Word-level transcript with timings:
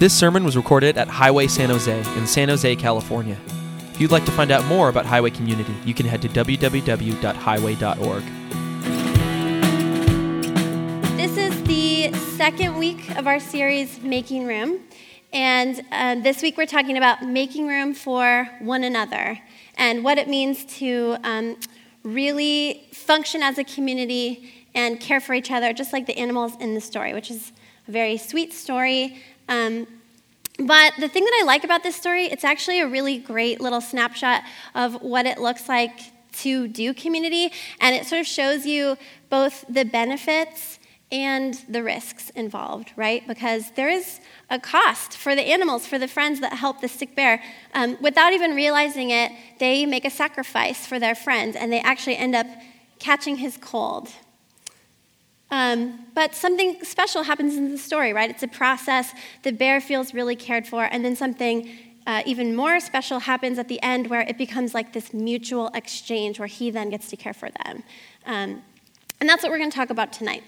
This 0.00 0.16
sermon 0.16 0.44
was 0.44 0.56
recorded 0.56 0.96
at 0.96 1.08
Highway 1.08 1.46
San 1.46 1.68
Jose 1.68 1.98
in 2.16 2.26
San 2.26 2.48
Jose, 2.48 2.74
California. 2.76 3.36
If 3.92 4.00
you'd 4.00 4.10
like 4.10 4.24
to 4.24 4.32
find 4.32 4.50
out 4.50 4.64
more 4.64 4.88
about 4.88 5.04
Highway 5.04 5.28
Community, 5.28 5.74
you 5.84 5.92
can 5.92 6.06
head 6.06 6.22
to 6.22 6.28
www.highway.org. 6.30 8.22
This 11.18 11.36
is 11.36 11.62
the 11.64 12.14
second 12.14 12.78
week 12.78 13.14
of 13.18 13.26
our 13.26 13.38
series, 13.38 14.00
Making 14.00 14.46
Room. 14.46 14.80
And 15.34 15.84
uh, 15.92 16.14
this 16.14 16.40
week 16.40 16.56
we're 16.56 16.64
talking 16.64 16.96
about 16.96 17.22
making 17.22 17.68
room 17.68 17.92
for 17.92 18.48
one 18.60 18.84
another 18.84 19.38
and 19.74 20.02
what 20.02 20.16
it 20.16 20.28
means 20.28 20.64
to 20.78 21.18
um, 21.24 21.58
really 22.04 22.88
function 22.94 23.42
as 23.42 23.58
a 23.58 23.64
community 23.64 24.50
and 24.74 24.98
care 24.98 25.20
for 25.20 25.34
each 25.34 25.50
other, 25.50 25.74
just 25.74 25.92
like 25.92 26.06
the 26.06 26.16
animals 26.16 26.54
in 26.58 26.72
the 26.72 26.80
story, 26.80 27.12
which 27.12 27.30
is 27.30 27.52
a 27.86 27.90
very 27.90 28.16
sweet 28.16 28.54
story. 28.54 29.22
Um, 29.50 29.86
but 30.66 30.92
the 30.98 31.08
thing 31.08 31.24
that 31.24 31.38
I 31.40 31.44
like 31.44 31.64
about 31.64 31.82
this 31.82 31.96
story, 31.96 32.26
it's 32.26 32.44
actually 32.44 32.80
a 32.80 32.88
really 32.88 33.18
great 33.18 33.60
little 33.60 33.80
snapshot 33.80 34.42
of 34.74 35.00
what 35.02 35.26
it 35.26 35.38
looks 35.38 35.68
like 35.68 35.98
to 36.32 36.68
do 36.68 36.94
community, 36.94 37.52
and 37.80 37.94
it 37.94 38.06
sort 38.06 38.20
of 38.20 38.26
shows 38.26 38.66
you 38.66 38.96
both 39.28 39.64
the 39.68 39.84
benefits 39.84 40.78
and 41.12 41.54
the 41.68 41.82
risks 41.82 42.30
involved, 42.30 42.92
right? 42.94 43.26
Because 43.26 43.72
there 43.72 43.88
is 43.88 44.20
a 44.48 44.60
cost 44.60 45.16
for 45.16 45.34
the 45.34 45.42
animals, 45.42 45.86
for 45.86 45.98
the 45.98 46.06
friends 46.06 46.40
that 46.40 46.52
help 46.52 46.80
the 46.80 46.88
sick 46.88 47.16
bear. 47.16 47.42
Um, 47.74 47.96
without 48.00 48.32
even 48.32 48.54
realizing 48.54 49.10
it, 49.10 49.32
they 49.58 49.86
make 49.86 50.04
a 50.04 50.10
sacrifice 50.10 50.86
for 50.86 51.00
their 51.00 51.14
friends, 51.14 51.56
and 51.56 51.72
they 51.72 51.80
actually 51.80 52.16
end 52.16 52.36
up 52.36 52.46
catching 53.00 53.36
his 53.36 53.56
cold. 53.56 54.08
Um, 55.50 56.06
but 56.14 56.34
something 56.34 56.82
special 56.84 57.24
happens 57.24 57.56
in 57.56 57.70
the 57.70 57.78
story, 57.78 58.12
right? 58.12 58.30
It's 58.30 58.42
a 58.42 58.48
process. 58.48 59.12
The 59.42 59.52
bear 59.52 59.80
feels 59.80 60.14
really 60.14 60.36
cared 60.36 60.66
for, 60.66 60.84
and 60.84 61.04
then 61.04 61.16
something 61.16 61.70
uh, 62.06 62.22
even 62.24 62.56
more 62.56 62.80
special 62.80 63.20
happens 63.20 63.58
at 63.58 63.68
the 63.68 63.82
end 63.82 64.08
where 64.08 64.22
it 64.22 64.38
becomes 64.38 64.74
like 64.74 64.92
this 64.92 65.12
mutual 65.12 65.68
exchange 65.74 66.38
where 66.38 66.48
he 66.48 66.70
then 66.70 66.90
gets 66.90 67.08
to 67.10 67.16
care 67.16 67.34
for 67.34 67.50
them. 67.64 67.82
Um, 68.26 68.62
and 69.20 69.28
that's 69.28 69.42
what 69.42 69.52
we're 69.52 69.58
going 69.58 69.70
to 69.70 69.76
talk 69.76 69.90
about 69.90 70.12
tonight. 70.12 70.42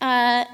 Uh, 0.00 0.44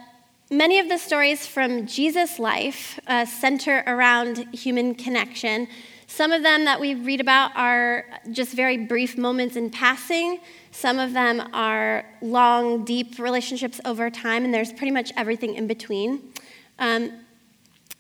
many 0.51 0.79
of 0.79 0.89
the 0.89 0.99
stories 0.99 1.47
from 1.47 1.87
Jesus' 1.87 2.39
life 2.39 3.01
uh, 3.07 3.25
center 3.25 3.83
around 3.87 4.55
human 4.55 4.95
connection. 4.95 5.69
Some 6.11 6.33
of 6.33 6.43
them 6.43 6.65
that 6.65 6.81
we 6.81 6.95
read 6.95 7.21
about 7.21 7.55
are 7.55 8.07
just 8.33 8.55
very 8.55 8.79
brief 8.79 9.19
moments 9.19 9.57
in 9.57 9.69
passing. 9.69 10.41
Some 10.71 10.99
of 10.99 11.13
them 11.13 11.51
are 11.53 12.05
long, 12.23 12.85
deep 12.85 13.19
relationships 13.19 13.79
over 13.85 14.09
time, 14.09 14.45
and 14.45 14.53
there's 14.53 14.73
pretty 14.73 14.91
much 14.91 15.13
everything 15.19 15.55
in 15.55 15.67
between. 15.67 16.33
Um, 16.79 17.13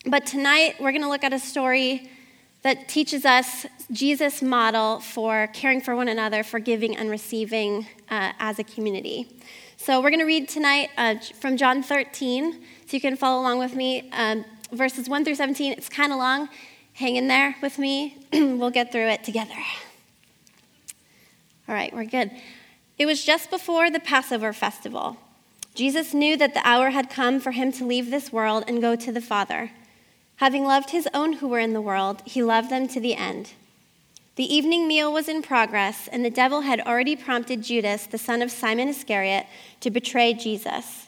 but 0.07 0.25
tonight, 0.25 0.77
we're 0.81 0.91
going 0.91 1.03
to 1.03 1.09
look 1.09 1.23
at 1.23 1.35
a 1.35 1.39
story 1.39 2.11
that 2.63 2.89
teaches 2.89 3.27
us 3.27 3.67
Jesus' 3.93 4.41
model 4.41 5.01
for 5.01 5.49
caring 5.53 5.83
for 5.83 5.95
one 5.95 6.09
another, 6.09 6.43
for 6.43 6.59
giving 6.59 6.97
and 6.97 7.11
receiving 7.11 7.87
uh, 8.11 8.33
as 8.41 8.59
a 8.59 8.65
community. 8.65 9.29
So 9.77 10.01
we're 10.01 10.11
going 10.11 10.21
to 10.21 10.27
read 10.27 10.49
tonight 10.49 10.89
uh, 10.97 11.17
from 11.41 11.59
John 11.59 11.83
13, 11.83 12.53
so 12.53 12.59
you 12.89 13.03
can 13.03 13.17
follow 13.17 13.43
along 13.43 13.59
with 13.59 13.77
me. 13.77 14.11
Um, 14.13 14.47
verses 14.73 15.11
1 15.11 15.27
through 15.27 15.35
17. 15.35 15.73
It's 15.75 15.91
kind 15.91 16.11
of 16.11 16.19
long. 16.19 16.49
Hang 16.99 17.15
in 17.15 17.29
there 17.29 17.55
with 17.63 17.79
me. 17.79 18.17
we'll 18.33 18.71
get 18.71 18.91
through 18.91 19.07
it 19.07 19.23
together. 19.23 19.55
All 21.69 21.75
right, 21.75 21.95
we're 21.95 22.05
good. 22.05 22.33
It 22.99 23.07
was 23.07 23.25
just 23.25 23.51
before 23.51 23.89
the 23.89 24.01
Passover 24.01 24.53
festival. 24.53 25.17
Jesus 25.77 26.13
knew 26.13 26.37
that 26.37 26.55
the 26.55 26.67
hour 26.67 26.91
had 26.91 27.09
come 27.09 27.39
for 27.39 27.53
him 27.53 27.71
to 27.71 27.87
leave 27.87 28.11
this 28.11 28.33
world 28.33 28.65
and 28.67 28.81
go 28.81 28.97
to 28.97 29.13
the 29.13 29.21
Father. 29.21 29.71
Having 30.39 30.65
loved 30.65 30.91
his 30.91 31.09
own 31.15 31.35
who 31.35 31.47
were 31.47 31.61
in 31.61 31.73
the 31.73 31.81
world, 31.81 32.21
he 32.25 32.43
loved 32.43 32.69
them 32.69 32.89
to 32.89 32.99
the 32.99 33.15
end. 33.15 33.53
The 34.35 34.53
evening 34.53 34.89
meal 34.89 35.13
was 35.13 35.29
in 35.29 35.41
progress, 35.41 36.09
and 36.09 36.25
the 36.25 36.31
devil 36.31 36.63
had 36.63 36.81
already 36.81 37.15
prompted 37.15 37.63
Judas, 37.63 38.07
the 38.07 38.19
son 38.19 38.43
of 38.43 38.51
Simon 38.51 38.89
Iscariot, 38.89 39.47
to 39.83 39.91
betray 39.93 40.35
Jesus. 40.35 41.08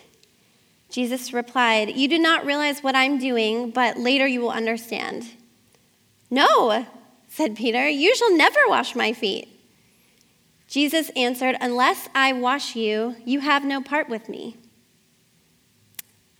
Jesus 0.91 1.31
replied, 1.31 1.95
You 1.95 2.07
do 2.09 2.19
not 2.19 2.45
realize 2.45 2.83
what 2.83 2.95
I'm 2.95 3.17
doing, 3.17 3.71
but 3.71 3.97
later 3.97 4.27
you 4.27 4.41
will 4.41 4.51
understand. 4.51 5.25
No, 6.29 6.85
said 7.29 7.55
Peter, 7.55 7.87
you 7.87 8.13
shall 8.13 8.35
never 8.35 8.59
wash 8.67 8.93
my 8.93 9.13
feet. 9.13 9.47
Jesus 10.67 11.09
answered, 11.15 11.55
Unless 11.61 12.09
I 12.13 12.33
wash 12.33 12.75
you, 12.75 13.15
you 13.25 13.39
have 13.39 13.63
no 13.63 13.81
part 13.81 14.09
with 14.09 14.27
me. 14.27 14.57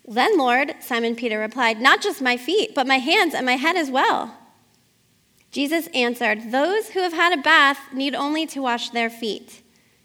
Then, 0.05 0.37
Lord, 0.37 0.75
Simon 0.81 1.15
Peter 1.15 1.39
replied, 1.39 1.79
Not 1.79 2.01
just 2.01 2.21
my 2.21 2.35
feet, 2.35 2.75
but 2.75 2.87
my 2.87 2.97
hands 2.97 3.33
and 3.33 3.45
my 3.45 3.55
head 3.55 3.77
as 3.77 3.89
well. 3.89 4.37
Jesus 5.51 5.87
answered, 5.93 6.51
Those 6.51 6.89
who 6.89 7.01
have 7.01 7.13
had 7.13 7.37
a 7.37 7.41
bath 7.41 7.93
need 7.93 8.15
only 8.15 8.45
to 8.47 8.61
wash 8.61 8.89
their 8.89 9.09
feet. 9.09 9.61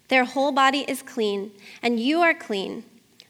Their 0.07 0.23
whole 0.23 0.53
body 0.53 0.85
is 0.87 1.01
clean, 1.01 1.51
and 1.81 1.99
you 1.99 2.21
are 2.21 2.33
clean, 2.33 2.85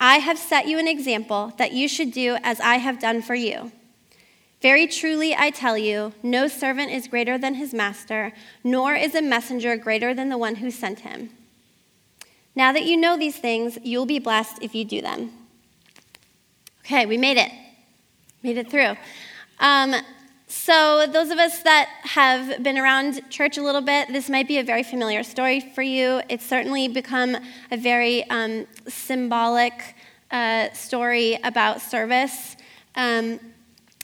I 0.00 0.18
have 0.18 0.38
set 0.38 0.66
you 0.66 0.78
an 0.78 0.88
example 0.88 1.52
that 1.58 1.72
you 1.72 1.88
should 1.88 2.12
do 2.12 2.36
as 2.42 2.60
I 2.60 2.76
have 2.76 2.98
done 2.98 3.22
for 3.22 3.34
you. 3.34 3.72
Very 4.60 4.86
truly, 4.86 5.34
I 5.34 5.50
tell 5.50 5.76
you, 5.76 6.14
no 6.22 6.48
servant 6.48 6.90
is 6.90 7.06
greater 7.06 7.36
than 7.36 7.54
his 7.54 7.74
master, 7.74 8.32
nor 8.62 8.94
is 8.94 9.14
a 9.14 9.20
messenger 9.20 9.76
greater 9.76 10.14
than 10.14 10.30
the 10.30 10.38
one 10.38 10.56
who 10.56 10.70
sent 10.70 11.00
him. 11.00 11.30
Now 12.54 12.72
that 12.72 12.84
you 12.84 12.96
know 12.96 13.18
these 13.18 13.36
things, 13.36 13.78
you'll 13.82 14.06
be 14.06 14.18
blessed 14.18 14.62
if 14.62 14.74
you 14.74 14.84
do 14.84 15.02
them. 15.02 15.32
Okay, 16.80 17.04
we 17.04 17.18
made 17.18 17.36
it. 17.36 17.50
Made 18.42 18.58
it 18.58 18.70
through. 18.70 18.96
Um, 19.58 19.94
so, 20.54 21.08
those 21.12 21.30
of 21.30 21.38
us 21.38 21.62
that 21.64 21.88
have 22.02 22.62
been 22.62 22.78
around 22.78 23.28
church 23.28 23.58
a 23.58 23.62
little 23.62 23.80
bit, 23.80 24.12
this 24.12 24.30
might 24.30 24.46
be 24.46 24.58
a 24.58 24.62
very 24.62 24.84
familiar 24.84 25.24
story 25.24 25.58
for 25.58 25.82
you. 25.82 26.22
It's 26.28 26.46
certainly 26.46 26.86
become 26.86 27.36
a 27.72 27.76
very 27.76 28.22
um, 28.30 28.64
symbolic 28.86 29.96
uh, 30.30 30.72
story 30.72 31.40
about 31.42 31.82
service. 31.82 32.56
Um, 32.94 33.40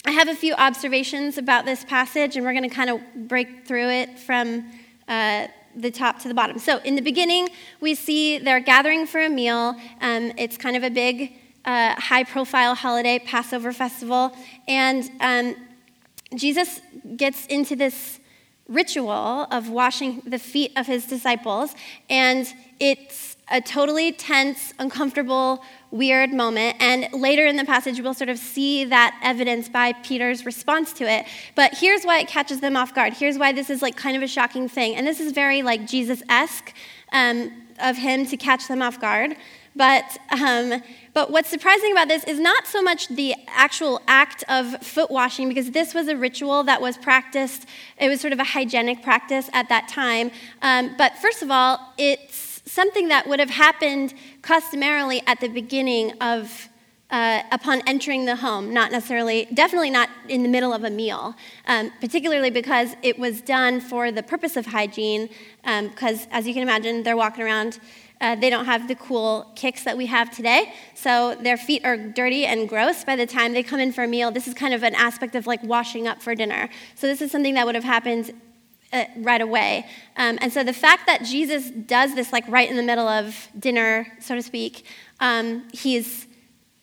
I 0.04 0.10
have 0.10 0.26
a 0.26 0.34
few 0.34 0.54
observations 0.54 1.38
about 1.38 1.66
this 1.66 1.84
passage, 1.84 2.34
and 2.34 2.44
we're 2.44 2.52
going 2.52 2.68
to 2.68 2.74
kind 2.74 2.90
of 2.90 3.00
break 3.28 3.64
through 3.64 3.88
it 3.88 4.18
from 4.18 4.72
uh, 5.06 5.46
the 5.76 5.92
top 5.92 6.18
to 6.18 6.28
the 6.28 6.34
bottom. 6.34 6.58
So, 6.58 6.78
in 6.78 6.96
the 6.96 7.02
beginning, 7.02 7.50
we 7.80 7.94
see 7.94 8.38
they're 8.38 8.58
gathering 8.58 9.06
for 9.06 9.20
a 9.20 9.30
meal. 9.30 9.76
Um, 10.00 10.32
it's 10.36 10.56
kind 10.56 10.76
of 10.76 10.82
a 10.82 10.90
big 10.90 11.32
uh, 11.64 11.94
high 11.94 12.24
profile 12.24 12.74
holiday, 12.74 13.20
Passover 13.20 13.72
festival. 13.72 14.36
And 14.66 15.08
um, 15.20 15.54
Jesus 16.34 16.80
gets 17.16 17.46
into 17.46 17.76
this 17.76 18.20
ritual 18.68 19.48
of 19.50 19.68
washing 19.68 20.22
the 20.24 20.38
feet 20.38 20.72
of 20.76 20.86
his 20.86 21.06
disciples, 21.06 21.74
and 22.08 22.46
it's 22.78 23.36
a 23.50 23.60
totally 23.60 24.12
tense, 24.12 24.72
uncomfortable, 24.78 25.62
weird 25.90 26.32
moment. 26.32 26.76
And 26.78 27.08
later 27.12 27.46
in 27.46 27.56
the 27.56 27.64
passage, 27.64 28.00
we'll 28.00 28.14
sort 28.14 28.30
of 28.30 28.38
see 28.38 28.84
that 28.84 29.18
evidence 29.22 29.68
by 29.68 29.92
Peter's 30.04 30.46
response 30.46 30.92
to 30.94 31.10
it. 31.10 31.26
But 31.56 31.76
here's 31.76 32.04
why 32.04 32.20
it 32.20 32.28
catches 32.28 32.60
them 32.60 32.76
off 32.76 32.94
guard. 32.94 33.12
Here's 33.14 33.38
why 33.38 33.52
this 33.52 33.68
is 33.68 33.82
like 33.82 33.96
kind 33.96 34.16
of 34.16 34.22
a 34.22 34.28
shocking 34.28 34.68
thing. 34.68 34.94
And 34.94 35.04
this 35.04 35.18
is 35.18 35.32
very 35.32 35.62
like 35.62 35.86
Jesus 35.86 36.22
esque 36.28 36.72
um, 37.12 37.50
of 37.80 37.96
him 37.96 38.24
to 38.26 38.36
catch 38.36 38.68
them 38.68 38.82
off 38.82 39.00
guard. 39.00 39.34
But, 39.76 40.18
um, 40.30 40.82
but 41.14 41.30
what's 41.30 41.48
surprising 41.48 41.92
about 41.92 42.08
this 42.08 42.24
is 42.24 42.40
not 42.40 42.66
so 42.66 42.82
much 42.82 43.08
the 43.08 43.34
actual 43.46 44.02
act 44.08 44.42
of 44.48 44.82
foot 44.82 45.10
washing, 45.10 45.48
because 45.48 45.70
this 45.70 45.94
was 45.94 46.08
a 46.08 46.16
ritual 46.16 46.64
that 46.64 46.82
was 46.82 46.98
practiced. 46.98 47.66
It 47.98 48.08
was 48.08 48.20
sort 48.20 48.32
of 48.32 48.40
a 48.40 48.44
hygienic 48.44 49.02
practice 49.02 49.48
at 49.52 49.68
that 49.68 49.88
time. 49.88 50.32
Um, 50.60 50.94
but 50.98 51.16
first 51.18 51.42
of 51.42 51.50
all, 51.50 51.78
it's 51.98 52.62
something 52.66 53.08
that 53.08 53.28
would 53.28 53.40
have 53.40 53.50
happened 53.50 54.14
customarily 54.42 55.22
at 55.26 55.40
the 55.40 55.48
beginning 55.48 56.12
of 56.20 56.68
uh, 57.10 57.42
upon 57.50 57.82
entering 57.88 58.24
the 58.24 58.36
home, 58.36 58.72
not 58.72 58.92
necessarily, 58.92 59.48
definitely 59.52 59.90
not 59.90 60.08
in 60.28 60.44
the 60.44 60.48
middle 60.48 60.72
of 60.72 60.84
a 60.84 60.90
meal, 60.90 61.34
um, 61.66 61.90
particularly 62.00 62.50
because 62.50 62.94
it 63.02 63.18
was 63.18 63.40
done 63.40 63.80
for 63.80 64.12
the 64.12 64.22
purpose 64.22 64.56
of 64.56 64.66
hygiene. 64.66 65.28
Because, 65.64 66.26
um, 66.26 66.28
as 66.30 66.46
you 66.46 66.54
can 66.54 66.62
imagine, 66.62 67.02
they're 67.02 67.16
walking 67.16 67.44
around. 67.44 67.80
Uh, 68.20 68.34
they 68.34 68.50
don't 68.50 68.66
have 68.66 68.86
the 68.86 68.94
cool 68.94 69.50
kicks 69.54 69.84
that 69.84 69.96
we 69.96 70.06
have 70.06 70.30
today, 70.30 70.72
so 70.94 71.34
their 71.36 71.56
feet 71.56 71.84
are 71.84 71.96
dirty 71.96 72.44
and 72.44 72.68
gross 72.68 73.02
by 73.02 73.16
the 73.16 73.26
time 73.26 73.52
they 73.52 73.62
come 73.62 73.80
in 73.80 73.92
for 73.92 74.04
a 74.04 74.08
meal. 74.08 74.30
This 74.30 74.46
is 74.46 74.54
kind 74.54 74.74
of 74.74 74.82
an 74.82 74.94
aspect 74.94 75.34
of 75.34 75.46
like 75.46 75.62
washing 75.62 76.06
up 76.06 76.20
for 76.20 76.34
dinner. 76.34 76.68
So, 76.94 77.06
this 77.06 77.22
is 77.22 77.30
something 77.30 77.54
that 77.54 77.64
would 77.64 77.74
have 77.74 77.84
happened 77.84 78.32
uh, 78.92 79.04
right 79.18 79.40
away. 79.40 79.86
Um, 80.16 80.38
and 80.40 80.52
so 80.52 80.64
the 80.64 80.72
fact 80.72 81.06
that 81.06 81.22
Jesus 81.22 81.70
does 81.70 82.14
this, 82.14 82.32
like 82.32 82.44
right 82.48 82.68
in 82.68 82.76
the 82.76 82.82
middle 82.82 83.06
of 83.06 83.48
dinner, 83.58 84.06
so 84.20 84.34
to 84.34 84.42
speak, 84.42 84.84
um, 85.20 85.68
he's 85.72 86.26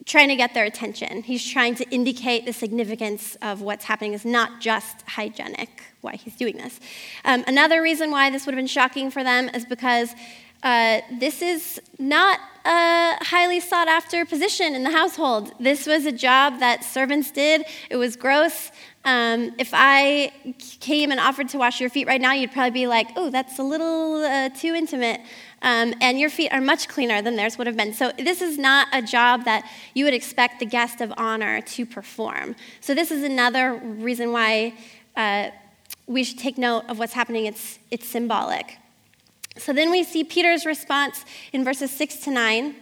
trying 0.06 0.30
to 0.30 0.38
get 0.38 0.54
their 0.54 0.64
attention. 0.64 1.22
He's 1.22 1.46
trying 1.46 1.76
to 1.76 1.90
indicate 1.90 2.46
the 2.46 2.54
significance 2.54 3.36
of 3.42 3.62
what's 3.62 3.84
happening 3.84 4.14
is 4.14 4.24
not 4.24 4.62
just 4.62 5.02
hygienic, 5.02 5.84
why 6.00 6.16
he's 6.16 6.36
doing 6.36 6.56
this. 6.56 6.80
Um, 7.26 7.44
another 7.46 7.82
reason 7.82 8.10
why 8.10 8.30
this 8.30 8.46
would 8.46 8.54
have 8.54 8.60
been 8.60 8.68
shocking 8.68 9.12
for 9.12 9.22
them 9.24 9.50
is 9.50 9.66
because 9.66 10.16
uh, 10.64 11.02
this 11.20 11.42
is 11.42 11.80
not 12.00 12.40
a 12.66 13.24
highly 13.24 13.60
sought 13.60 13.88
after 13.88 14.26
position 14.26 14.76
in 14.76 14.84
the 14.84 14.92
household. 14.92 15.54
This 15.60 15.88
was 15.88 16.06
a 16.06 16.12
job 16.12 16.60
that 16.60 16.84
servants 16.84 17.32
did, 17.32 17.66
it 17.90 17.96
was 17.96 18.16
gross. 18.16 18.72
Um, 19.06 19.56
if 19.58 19.70
I 19.72 20.34
came 20.82 21.12
and 21.12 21.20
offered 21.20 21.48
to 21.50 21.58
wash 21.58 21.80
your 21.80 21.90
feet 21.90 22.08
right 22.08 22.20
now, 22.20 22.34
you'd 22.34 22.52
probably 22.52 22.72
be 22.72 22.88
like, 22.88 23.08
oh, 23.16 23.30
that's 23.30 23.58
a 23.58 23.64
little 23.64 24.16
uh, 24.16 24.50
too 24.50 24.74
intimate. 24.76 25.22
Um, 25.62 25.94
and 26.02 26.20
your 26.20 26.30
feet 26.30 26.52
are 26.52 26.60
much 26.60 26.90
cleaner 26.90 27.22
than 27.22 27.38
theirs 27.38 27.58
would 27.58 27.68
have 27.68 27.78
been. 27.78 27.94
So, 27.94 28.12
this 28.18 28.42
is 28.42 28.58
not 28.58 28.90
a 28.92 29.02
job 29.02 29.46
that 29.46 29.64
you 29.94 30.04
would 30.04 30.14
expect 30.14 30.60
the 30.60 30.66
guest 30.66 31.00
of 31.00 31.14
honor 31.16 31.62
to 31.62 31.86
perform. 31.86 32.58
So, 32.82 32.94
this 32.94 33.10
is 33.10 33.24
another 33.24 33.76
reason 33.76 34.34
why 34.34 34.74
uh, 35.16 35.52
we 36.06 36.26
should 36.26 36.38
take 36.38 36.58
note 36.58 36.84
of 36.90 37.00
what's 37.00 37.14
happening. 37.14 37.46
It's, 37.46 37.80
it's 37.90 38.06
symbolic. 38.06 38.78
So, 39.60 39.74
then 39.74 39.92
we 39.92 40.04
see 40.04 40.24
Peter's 40.24 40.66
response 40.66 41.26
in 41.54 41.64
verses 41.64 41.92
6 41.92 42.18
to 42.18 42.32
9. 42.32 42.76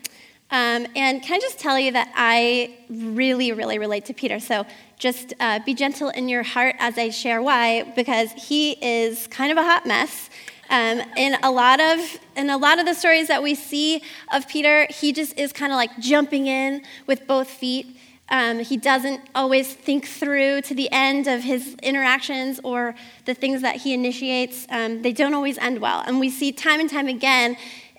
Um, 0.52 0.86
and 0.96 1.24
can 1.24 1.36
I 1.36 1.40
just 1.40 1.58
tell 1.58 1.80
you 1.80 1.92
that 1.94 2.12
I 2.16 2.78
really, 2.90 3.52
really 3.52 3.80
relate 3.80 4.06
to 4.06 4.14
Peter? 4.14 4.40
So 4.40 4.66
just 5.00 5.34
uh, 5.40 5.60
be 5.66 5.74
gentle 5.74 6.10
in 6.10 6.30
your 6.30 6.44
heart 6.44 6.76
as 6.78 6.98
I 6.98 7.10
share 7.10 7.42
why, 7.42 7.92
because 7.96 8.32
he 8.34 8.74
is 8.74 9.28
kind 9.28 9.52
of 9.52 9.58
a 9.58 9.64
hot 9.64 9.86
mess. 9.86 10.30
Um, 10.70 11.02
in 11.18 11.36
a 11.44 11.52
lot 11.52 11.80
of 11.80 12.00
in 12.36 12.50
a 12.50 12.58
lot 12.58 12.80
of 12.80 12.86
the 12.86 12.94
stories 12.94 13.28
that 13.28 13.42
we 13.44 13.54
see 13.54 14.02
of 14.34 14.48
Peter, 14.48 14.88
he 14.90 15.14
just 15.14 15.38
is 15.38 15.52
kind 15.52 15.72
of 15.72 15.78
like 15.78 16.00
jumping 16.00 16.48
in 16.48 16.84
with 17.06 17.28
both 17.28 17.50
feet. 17.50 17.98
Um, 18.30 18.60
he 18.60 18.78
doesn't 18.78 19.22
always 19.36 19.74
think 19.74 20.08
through 20.08 20.62
to 20.64 20.74
the 20.74 20.92
end 20.92 21.28
of 21.28 21.44
his 21.44 21.76
interactions 21.84 22.60
or 22.64 22.96
the 23.26 23.36
things 23.36 23.62
that 23.62 23.78
he 23.78 23.94
initiates. 23.94 24.66
Um, 24.70 25.04
they 25.04 25.14
don't 25.14 25.34
always 25.34 25.58
end 25.60 25.80
well, 25.80 26.04
and 26.06 26.20
we 26.20 26.30
see 26.30 26.52
time 26.52 26.80
and 26.80 26.90
time 26.90 27.08
again 27.08 27.56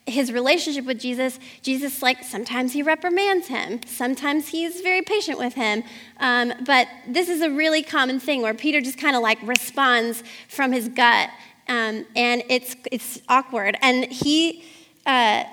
his 0.07 0.33
relationship 0.33 0.85
with 0.85 1.01
Jesus, 1.01 1.39
Jesus, 1.63 2.01
like, 2.01 2.23
sometimes 2.23 2.73
he 2.73 2.83
reprimands 2.83 3.49
him, 3.49 3.81
sometimes 3.87 4.49
he's 4.49 4.81
very 4.81 5.03
patient 5.03 5.39
with 5.39 5.55
him. 5.55 5.83
Um, 6.21 6.53
but 6.65 6.87
this 7.09 7.29
is 7.29 7.43
a 7.43 7.51
really 7.51 7.83
common 7.83 8.21
thing 8.21 8.43
where 8.43 8.55
Peter 8.55 8.81
just 8.81 8.99
kind 8.99 9.17
of 9.17 9.23
like 9.23 9.39
responds 9.43 10.23
from 10.49 10.73
his 10.73 10.89
gut, 10.89 11.31
um, 11.69 12.07
and 12.15 12.45
it's, 12.49 12.77
it's 12.93 13.21
awkward. 13.29 13.77
And 13.83 14.05
he, 14.05 14.65
uh, 15.05 15.45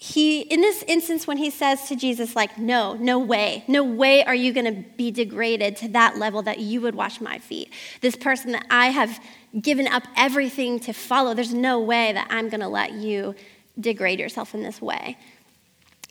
he, 0.00 0.42
in 0.42 0.60
this 0.60 0.84
instance, 0.84 1.26
when 1.26 1.38
he 1.38 1.50
says 1.50 1.88
to 1.88 1.96
Jesus, 1.96 2.36
like, 2.36 2.56
no, 2.56 2.94
no 2.94 3.18
way, 3.18 3.64
no 3.66 3.82
way 3.82 4.22
are 4.22 4.34
you 4.34 4.52
going 4.52 4.72
to 4.72 4.88
be 4.96 5.10
degraded 5.10 5.76
to 5.78 5.88
that 5.88 6.16
level 6.16 6.40
that 6.42 6.60
you 6.60 6.80
would 6.82 6.94
wash 6.94 7.20
my 7.20 7.38
feet. 7.38 7.72
This 8.00 8.14
person 8.14 8.52
that 8.52 8.64
I 8.70 8.90
have 8.90 9.18
given 9.60 9.88
up 9.88 10.04
everything 10.16 10.78
to 10.80 10.92
follow. 10.92 11.34
There's 11.34 11.52
no 11.52 11.80
way 11.80 12.12
that 12.12 12.28
I'm 12.30 12.48
going 12.48 12.60
to 12.60 12.68
let 12.68 12.92
you 12.92 13.34
degrade 13.80 14.20
yourself 14.20 14.54
in 14.54 14.62
this 14.62 14.80
way. 14.80 15.18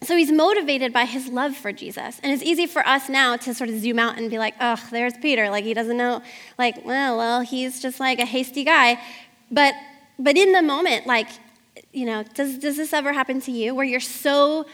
So 0.04 0.18
he's 0.18 0.34
motivated 0.34 0.92
by 0.92 1.06
his 1.06 1.30
love 1.30 1.56
for 1.56 1.72
Jesus. 1.72 2.20
And 2.22 2.34
it's 2.34 2.44
easy 2.44 2.68
for 2.68 2.86
us 2.86 3.08
now 3.08 3.38
to 3.38 3.54
sort 3.54 3.70
of 3.70 3.80
zoom 3.80 4.00
out 4.00 4.18
and 4.18 4.30
be 4.30 4.38
like, 4.38 4.56
oh, 4.60 4.86
there's 4.92 5.14
Peter. 5.22 5.50
Like, 5.50 5.64
he 5.64 5.74
doesn't 5.74 5.96
know. 5.96 6.22
Like, 6.58 6.86
well, 6.86 7.16
well, 7.18 7.40
he's 7.40 7.82
just 7.82 8.02
like 8.02 8.20
a 8.20 8.26
hasty 8.26 8.66
guy. 8.66 9.00
But, 9.50 9.76
but 10.20 10.36
in 10.36 10.52
the 10.52 10.62
moment, 10.62 11.08
like, 11.08 11.30
you 11.98 12.06
know, 12.06 12.24
does, 12.36 12.60
does 12.60 12.78
this 12.78 12.94
ever 12.94 13.12
happen 13.12 13.42
to 13.42 13.52
you 13.52 13.74
where 13.74 13.86
you're 13.86 14.00
so 14.00 14.68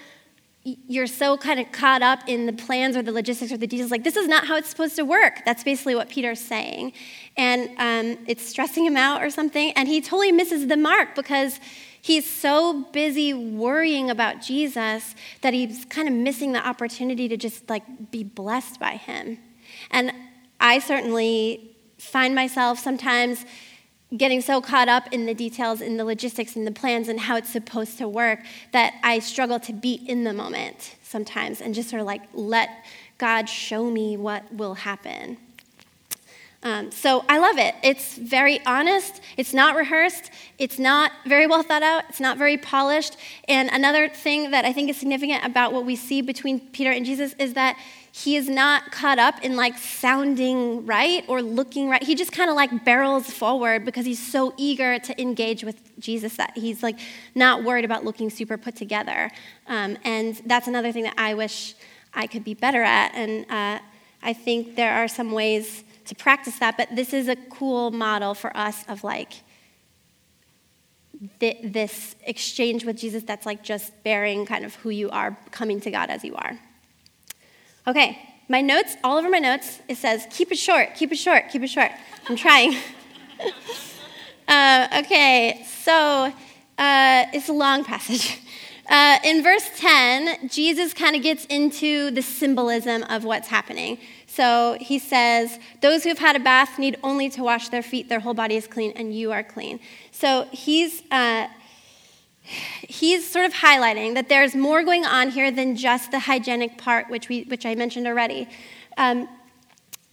you're 0.66 1.08
so 1.08 1.36
kind 1.36 1.60
of 1.60 1.70
caught 1.74 2.02
up 2.02 2.20
in 2.26 2.46
the 2.46 2.54
plans 2.54 2.96
or 2.96 3.02
the 3.02 3.12
logistics 3.12 3.52
or 3.52 3.58
the 3.58 3.68
details? 3.68 3.92
Like 3.92 4.04
this 4.04 4.16
is 4.16 4.28
not 4.28 4.46
how 4.46 4.56
it's 4.56 4.70
supposed 4.70 4.96
to 4.98 5.04
work. 5.04 5.42
That's 5.46 5.64
basically 5.64 5.96
what 5.96 6.10
peter's 6.10 6.40
saying. 6.40 6.94
And 7.36 7.70
um, 7.78 8.26
it's 8.28 8.46
stressing 8.46 8.86
him 8.86 8.96
out 8.96 9.22
or 9.22 9.30
something. 9.30 9.72
And 9.72 9.90
he 9.90 10.00
totally 10.00 10.32
misses 10.32 10.68
the 10.68 10.78
mark 10.78 11.16
because 11.16 11.60
he's 12.02 12.30
so 12.30 12.86
busy 12.92 13.34
worrying 13.34 14.10
about 14.10 14.42
jesus 14.42 15.16
that 15.42 15.54
he's 15.54 15.86
kind 15.86 16.08
of 16.08 16.14
missing 16.14 16.52
the 16.54 16.66
opportunity 16.66 17.28
to 17.30 17.38
just 17.38 17.70
like 17.70 17.84
be 18.12 18.24
blessed 18.24 18.80
by 18.80 18.96
him. 18.96 19.40
And 19.92 20.14
i 20.62 20.80
certainly 20.80 21.76
find 21.98 22.36
myself 22.36 22.80
sometimes 22.80 23.46
getting 24.16 24.42
so 24.42 24.62
caught 24.62 24.88
up 24.88 25.12
in 25.12 25.26
the 25.26 25.34
details, 25.34 25.82
in 25.82 25.98
the 25.98 26.06
logistics, 26.06 26.56
in 26.56 26.66
the 26.66 26.72
plans, 26.72 27.08
and 27.08 27.20
how 27.20 27.36
it's 27.36 27.50
supposed 27.50 27.98
to 27.98 28.08
work 28.08 28.40
that 28.72 28.94
I 29.04 29.20
struggle 29.20 29.60
to 29.62 29.74
be 29.74 29.94
in 29.94 30.24
the 30.24 30.34
moment 30.34 30.96
sometimes 31.04 31.62
and 31.62 31.74
just 31.74 31.90
sort 31.90 32.00
of 32.00 32.08
like 32.08 32.22
let 32.34 32.70
God 33.18 33.50
show 33.50 33.90
me 33.90 34.18
what 34.18 34.52
will 34.54 34.76
happen. 34.76 35.38
Um, 36.64 36.92
so 36.92 37.26
I 37.28 37.40
love 37.40 37.58
it. 37.58 37.76
It's 37.84 38.18
very 38.18 38.66
honest. 38.66 39.22
It's 39.36 39.54
not 39.54 39.76
rehearsed. 39.76 40.32
It's 40.58 40.80
not 40.80 41.12
very 41.26 41.46
well 41.46 41.62
thought 41.62 41.84
out. 41.84 42.06
It's 42.08 42.22
not 42.22 42.38
very 42.38 42.58
polished. 42.58 43.18
And 43.50 43.70
another 43.70 44.08
thing 44.08 44.52
that 44.52 44.64
I 44.64 44.72
think 44.72 44.90
is 44.90 44.96
significant 44.96 45.44
about 45.44 45.74
what 45.74 45.86
we 45.86 45.98
see 45.98 46.22
between 46.22 46.62
Peter 46.62 46.90
and 46.90 47.06
Jesus 47.06 47.36
is 47.38 47.54
that 47.56 47.78
he 48.16 48.36
is 48.36 48.48
not 48.48 48.92
caught 48.92 49.18
up 49.18 49.44
in 49.44 49.56
like 49.56 49.76
sounding 49.76 50.86
right 50.86 51.26
or 51.28 51.42
looking 51.42 51.90
right. 51.90 52.04
He 52.04 52.14
just 52.14 52.32
kind 52.32 52.48
of 52.48 52.56
like 52.56 52.86
barrels 52.86 53.26
forward 53.32 53.86
because 53.86 54.06
he's 54.06 54.22
so 54.24 54.54
eager 54.56 55.00
to 55.00 55.20
engage 55.20 55.64
with 55.64 55.82
Jesus 56.00 56.38
that 56.38 56.56
he's 56.56 56.84
like 56.84 57.00
not 57.34 57.64
worried 57.64 57.86
about 57.86 58.06
looking 58.06 58.30
super 58.30 58.56
put 58.56 58.76
together. 58.76 59.32
Um, 59.66 59.98
and 60.04 60.40
that's 60.46 60.68
another 60.68 60.92
thing 60.92 61.06
that 61.06 61.16
I 61.18 61.34
wish 61.34 61.74
I 62.14 62.28
could 62.28 62.44
be 62.44 62.54
better 62.54 62.84
at. 62.84 63.16
And 63.16 63.50
uh, 63.50 63.80
I 64.22 64.34
think 64.34 64.76
there 64.76 64.94
are 64.94 65.08
some 65.08 65.32
ways 65.32 65.84
to 66.06 66.14
practice 66.14 66.60
that, 66.60 66.78
but 66.78 66.96
this 66.96 67.14
is 67.14 67.28
a 67.28 67.36
cool 67.36 67.90
model 67.90 68.36
for 68.36 68.56
us 68.56 68.86
of 68.88 69.04
like, 69.04 69.34
this 71.40 72.16
exchange 72.26 72.86
with 72.86 72.98
Jesus 72.98 73.24
that's 73.24 73.46
like 73.46 73.64
just 73.64 74.04
bearing 74.04 74.46
kind 74.46 74.66
of 74.66 74.76
who 74.76 74.92
you 74.92 75.10
are, 75.10 75.36
coming 75.50 75.80
to 75.80 75.90
God 75.90 76.12
as 76.12 76.24
you 76.24 76.36
are. 76.36 76.60
Okay, 77.86 78.18
my 78.48 78.62
notes, 78.62 78.96
all 79.04 79.18
over 79.18 79.30
my 79.30 79.40
notes, 79.40 79.82
it 79.90 79.98
says, 79.98 80.26
keep 80.30 80.54
it 80.54 80.58
short, 80.58 80.96
keep 80.96 81.12
it 81.12 81.18
short, 81.18 81.50
keep 81.50 81.64
it 81.64 81.68
short. 81.68 81.92
I'm 82.30 82.38
trying. 82.38 82.78
uh, 84.48 84.88
okay, 85.00 85.66
so 85.68 86.34
uh, 86.78 87.26
it's 87.34 87.50
a 87.50 87.54
long 87.54 87.84
passage. 87.84 88.40
Uh, 88.90 89.18
in 89.24 89.42
verse 89.42 89.70
10, 89.78 90.50
Jesus 90.50 90.94
kind 90.94 91.16
of 91.16 91.24
gets 91.24 91.46
into 91.46 92.12
the 92.12 92.22
symbolism 92.22 93.02
of 93.04 93.24
what's 93.24 93.48
happening. 93.48 93.98
So 94.28 94.78
he 94.82 95.00
says, 95.00 95.58
Those 95.80 96.04
who 96.04 96.10
have 96.10 96.20
had 96.20 96.36
a 96.36 96.40
bath 96.42 96.78
need 96.78 96.98
only 97.02 97.30
to 97.30 97.44
wash 97.44 97.70
their 97.70 97.82
feet, 97.82 98.10
their 98.10 98.20
whole 98.20 98.34
body 98.34 98.58
is 98.58 98.68
clean, 98.68 98.92
and 98.98 99.16
you 99.16 99.32
are 99.32 99.42
clean. 99.42 99.80
So 100.12 100.50
he's. 100.52 101.02
Uh, 101.10 101.48
he's 102.44 103.28
sort 103.30 103.46
of 103.46 103.54
highlighting 103.54 104.16
that 104.16 104.30
there's 104.30 104.56
more 104.56 104.84
going 104.84 105.06
on 105.06 105.30
here 105.30 105.52
than 105.52 105.76
just 105.76 106.12
the 106.12 106.20
hygienic 106.20 106.78
part, 106.78 107.10
which, 107.10 107.30
we, 107.30 107.44
which 107.44 107.66
I 107.66 107.76
mentioned 107.76 108.08
already. 108.08 108.48
Um, 108.98 109.28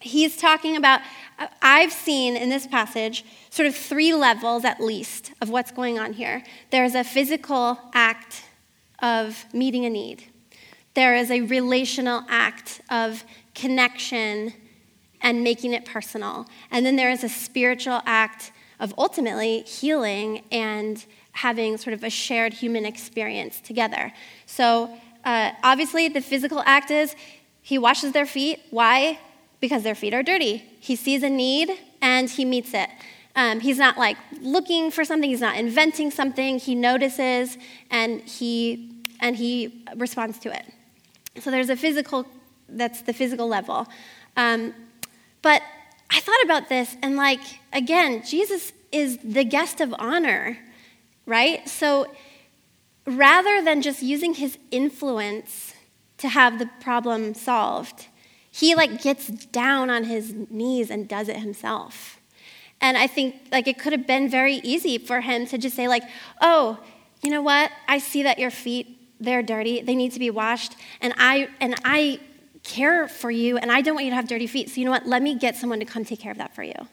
he's 0.01 0.37
talking 0.37 0.77
about, 0.77 1.01
I've 1.61 1.93
seen 1.93 2.37
in 2.37 2.49
this 2.49 2.67
passage 2.67 3.25
sort 3.51 3.67
of 3.67 3.75
three 3.75 4.15
levels 4.15 4.65
at 4.65 4.81
least 4.81 5.33
of 5.41 5.51
what's 5.51 5.71
going 5.71 5.99
on 5.99 6.15
here. 6.15 6.43
There's 6.71 6.95
a 6.95 7.05
physical 7.05 7.79
act 7.93 8.45
of 9.03 9.45
meeting 9.53 9.85
a 9.85 9.91
need, 9.91 10.25
there 10.95 11.15
is 11.15 11.31
a 11.31 11.41
relational 11.43 12.25
act 12.29 12.81
of 12.91 13.25
connection 13.55 14.53
and 15.23 15.45
making 15.45 15.73
it 15.73 15.85
personal, 15.85 16.47
and 16.71 16.85
then 16.85 16.97
there 16.97 17.11
is 17.11 17.25
a 17.25 17.29
spiritual 17.29 18.03
act 18.05 18.53
of 18.79 18.95
ultimately 18.99 19.61
healing 19.61 20.43
and 20.51 21.05
having 21.33 21.77
sort 21.77 21.95
of 21.95 22.05
a 22.05 22.11
shared 22.11 22.53
human 22.53 22.85
experience 22.85 23.61
together. 23.61 24.13
So, 24.47 24.91
uh, 25.25 25.53
obviously, 25.63 26.09
the 26.09 26.21
physical 26.21 26.63
act 26.67 26.91
is 26.91 27.15
he 27.63 27.79
washes 27.79 28.13
their 28.13 28.27
feet. 28.27 28.61
Why? 28.71 29.19
Because 29.61 29.83
their 29.83 29.95
feet 29.95 30.15
are 30.15 30.23
dirty. 30.23 30.65
He 30.81 30.97
sees 30.97 31.23
a 31.23 31.31
need 31.31 31.71
and 32.01 32.29
he 32.29 32.45
meets 32.45 32.75
it. 32.75 32.89
Um, 33.37 33.61
he's 33.61 33.79
not 33.79 33.97
like 33.97 34.17
looking 34.41 34.91
for 34.91 35.05
something, 35.05 35.31
he's 35.31 35.41
not 35.41 35.57
inventing 35.57 36.11
something. 36.11 36.59
He 36.59 36.75
notices 36.75 37.59
and 37.91 38.21
he, 38.23 38.91
and 39.21 39.37
he 39.37 39.85
responds 39.97 40.39
to 40.41 40.55
it. 40.55 40.67
So 41.41 41.51
there's 41.51 41.71
a 41.71 41.77
physical, 41.77 42.27
that's 42.69 43.03
the 43.03 43.13
physical 43.13 43.47
level. 43.47 43.87
Um, 44.37 44.75
but 45.43 45.63
I 46.11 46.21
thought 46.21 46.43
about 46.45 46.69
this 46.69 46.97
and, 47.03 47.17
like, 47.17 47.41
again, 47.73 48.25
Jesus 48.27 48.73
is 48.91 49.19
the 49.23 49.45
guest 49.45 49.81
of 49.81 49.95
honor, 49.99 50.59
right? 51.31 51.67
So 51.69 52.13
rather 53.07 53.63
than 53.63 53.81
just 53.81 54.03
using 54.03 54.35
his 54.35 54.59
influence 54.71 55.75
to 56.19 56.29
have 56.29 56.59
the 56.59 56.69
problem 56.81 57.33
solved, 57.35 58.09
he 58.51 58.75
like 58.75 59.01
gets 59.01 59.29
down 59.29 59.89
on 59.89 60.05
his 60.05 60.35
knees 60.51 60.91
and 60.91 61.09
does 61.09 61.29
it 61.29 61.37
himself. 61.37 62.21
And 62.81 62.99
I 62.99 63.07
think 63.07 63.37
like 63.53 63.69
it 63.69 63.79
could 63.79 63.93
have 63.93 64.07
been 64.07 64.29
very 64.29 64.57
easy 64.57 64.99
for 64.99 65.21
him 65.21 65.47
to 65.47 65.57
just 65.57 65.77
say 65.77 65.87
like, 65.87 66.03
"Oh, 66.41 66.79
you 67.23 67.31
know 67.31 67.43
what? 67.43 67.71
I 67.87 67.99
see 67.99 68.25
that 68.25 68.39
your 68.39 68.51
feet 68.51 68.97
they're 69.23 69.43
dirty. 69.43 69.83
They 69.83 69.95
need 69.95 70.13
to 70.13 70.19
be 70.19 70.31
washed, 70.31 70.77
and 71.01 71.15
I 71.17 71.49
and 71.61 71.75
I 71.85 72.21
care 72.63 73.07
for 73.09 73.31
you 73.31 73.57
and 73.57 73.73
I 73.73 73.81
don't 73.81 73.95
want 73.95 74.05
you 74.05 74.11
to 74.11 74.17
have 74.17 74.29
dirty 74.29 74.47
feet. 74.47 74.69
So 74.69 74.81
you 74.81 74.85
know 74.85 74.91
what? 74.91 75.07
Let 75.07 75.23
me 75.23 75.35
get 75.35 75.57
someone 75.57 75.79
to 75.79 75.87
come 75.87 76.05
take 76.05 76.21
care 76.21 76.33
of 76.33 76.39
that 76.39 76.55
for 76.55 76.65
you." 76.65 76.89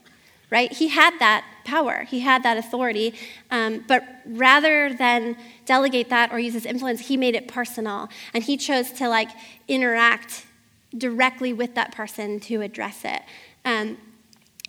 Right? 0.50 0.72
He 0.72 0.88
had 0.88 1.20
that 1.20 1.46
power. 1.66 2.06
He 2.08 2.22
had 2.22 2.44
that 2.44 2.58
authority. 2.58 3.14
Um, 3.52 3.84
but 3.88 4.04
rather 4.26 4.94
than 4.94 5.36
delegate 5.66 6.10
that 6.10 6.32
or 6.32 6.40
use 6.40 6.54
his 6.54 6.66
influence, 6.66 7.08
he 7.08 7.18
made 7.18 7.36
it 7.36 7.48
personal. 7.48 8.10
And 8.34 8.44
he 8.44 8.56
chose 8.56 8.92
to 8.94 9.10
like 9.10 9.30
interact 9.68 10.46
directly 10.98 11.52
with 11.52 11.76
that 11.76 11.92
person 11.94 12.40
to 12.42 12.62
address 12.62 13.02
it. 13.04 13.22
Um, 13.66 13.98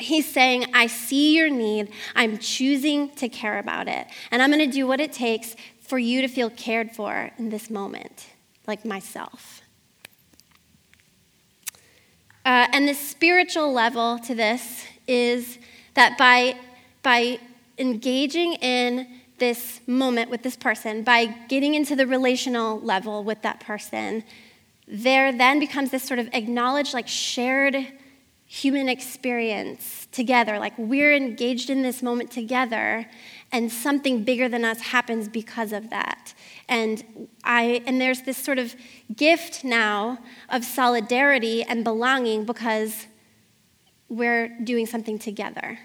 He's 0.00 0.30
saying, 0.30 0.66
I 0.74 0.86
see 0.86 1.34
your 1.34 1.50
need. 1.50 1.90
I'm 2.14 2.38
choosing 2.38 3.10
to 3.16 3.28
care 3.28 3.58
about 3.58 3.88
it. 3.88 4.06
And 4.30 4.40
I'm 4.40 4.50
going 4.50 4.64
to 4.64 4.72
do 4.72 4.86
what 4.86 5.00
it 5.00 5.12
takes 5.12 5.56
for 5.80 5.98
you 5.98 6.20
to 6.20 6.28
feel 6.28 6.50
cared 6.50 6.92
for 6.92 7.30
in 7.36 7.48
this 7.48 7.68
moment, 7.68 8.28
like 8.66 8.84
myself. 8.84 9.62
Uh, 12.44 12.68
and 12.72 12.88
the 12.88 12.94
spiritual 12.94 13.72
level 13.72 14.18
to 14.20 14.34
this 14.34 14.84
is 15.08 15.58
that 15.94 16.16
by, 16.16 16.54
by 17.02 17.40
engaging 17.78 18.54
in 18.54 19.08
this 19.38 19.80
moment 19.86 20.30
with 20.30 20.42
this 20.42 20.56
person, 20.56 21.02
by 21.02 21.26
getting 21.48 21.74
into 21.74 21.96
the 21.96 22.06
relational 22.06 22.80
level 22.80 23.24
with 23.24 23.42
that 23.42 23.60
person, 23.60 24.22
there 24.86 25.32
then 25.32 25.58
becomes 25.58 25.90
this 25.90 26.02
sort 26.02 26.18
of 26.18 26.28
acknowledged, 26.32 26.94
like 26.94 27.08
shared 27.08 27.86
human 28.46 28.88
experience 28.88 30.08
together. 30.10 30.58
Like 30.58 30.72
we're 30.78 31.14
engaged 31.14 31.68
in 31.68 31.82
this 31.82 32.02
moment 32.02 32.30
together, 32.30 33.06
and 33.52 33.70
something 33.70 34.24
bigger 34.24 34.48
than 34.48 34.64
us 34.64 34.80
happens 34.80 35.28
because 35.28 35.72
of 35.72 35.90
that. 35.90 36.34
And 36.68 37.28
I 37.44 37.82
and 37.86 38.00
there's 38.00 38.22
this 38.22 38.38
sort 38.38 38.58
of 38.58 38.74
gift 39.14 39.64
now 39.64 40.18
of 40.48 40.64
solidarity 40.64 41.62
and 41.62 41.84
belonging 41.84 42.44
because 42.44 43.06
we're 44.08 44.48
doing 44.62 44.86
something 44.86 45.18
together. 45.18 45.78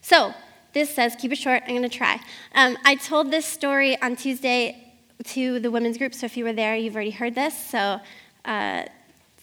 So 0.00 0.34
this 0.72 0.94
says, 0.94 1.16
keep 1.16 1.32
it 1.32 1.36
short, 1.36 1.62
I'm 1.66 1.76
going 1.76 1.82
to 1.82 1.88
try. 1.88 2.20
Um, 2.54 2.78
I 2.84 2.94
told 2.94 3.30
this 3.30 3.46
story 3.46 4.00
on 4.00 4.16
Tuesday 4.16 4.94
to 5.24 5.60
the 5.60 5.70
women's 5.70 5.98
group, 5.98 6.14
so 6.14 6.26
if 6.26 6.36
you 6.36 6.44
were 6.44 6.52
there, 6.52 6.76
you've 6.76 6.94
already 6.94 7.10
heard 7.10 7.34
this. 7.34 7.54
So 7.56 8.00
uh, 8.44 8.84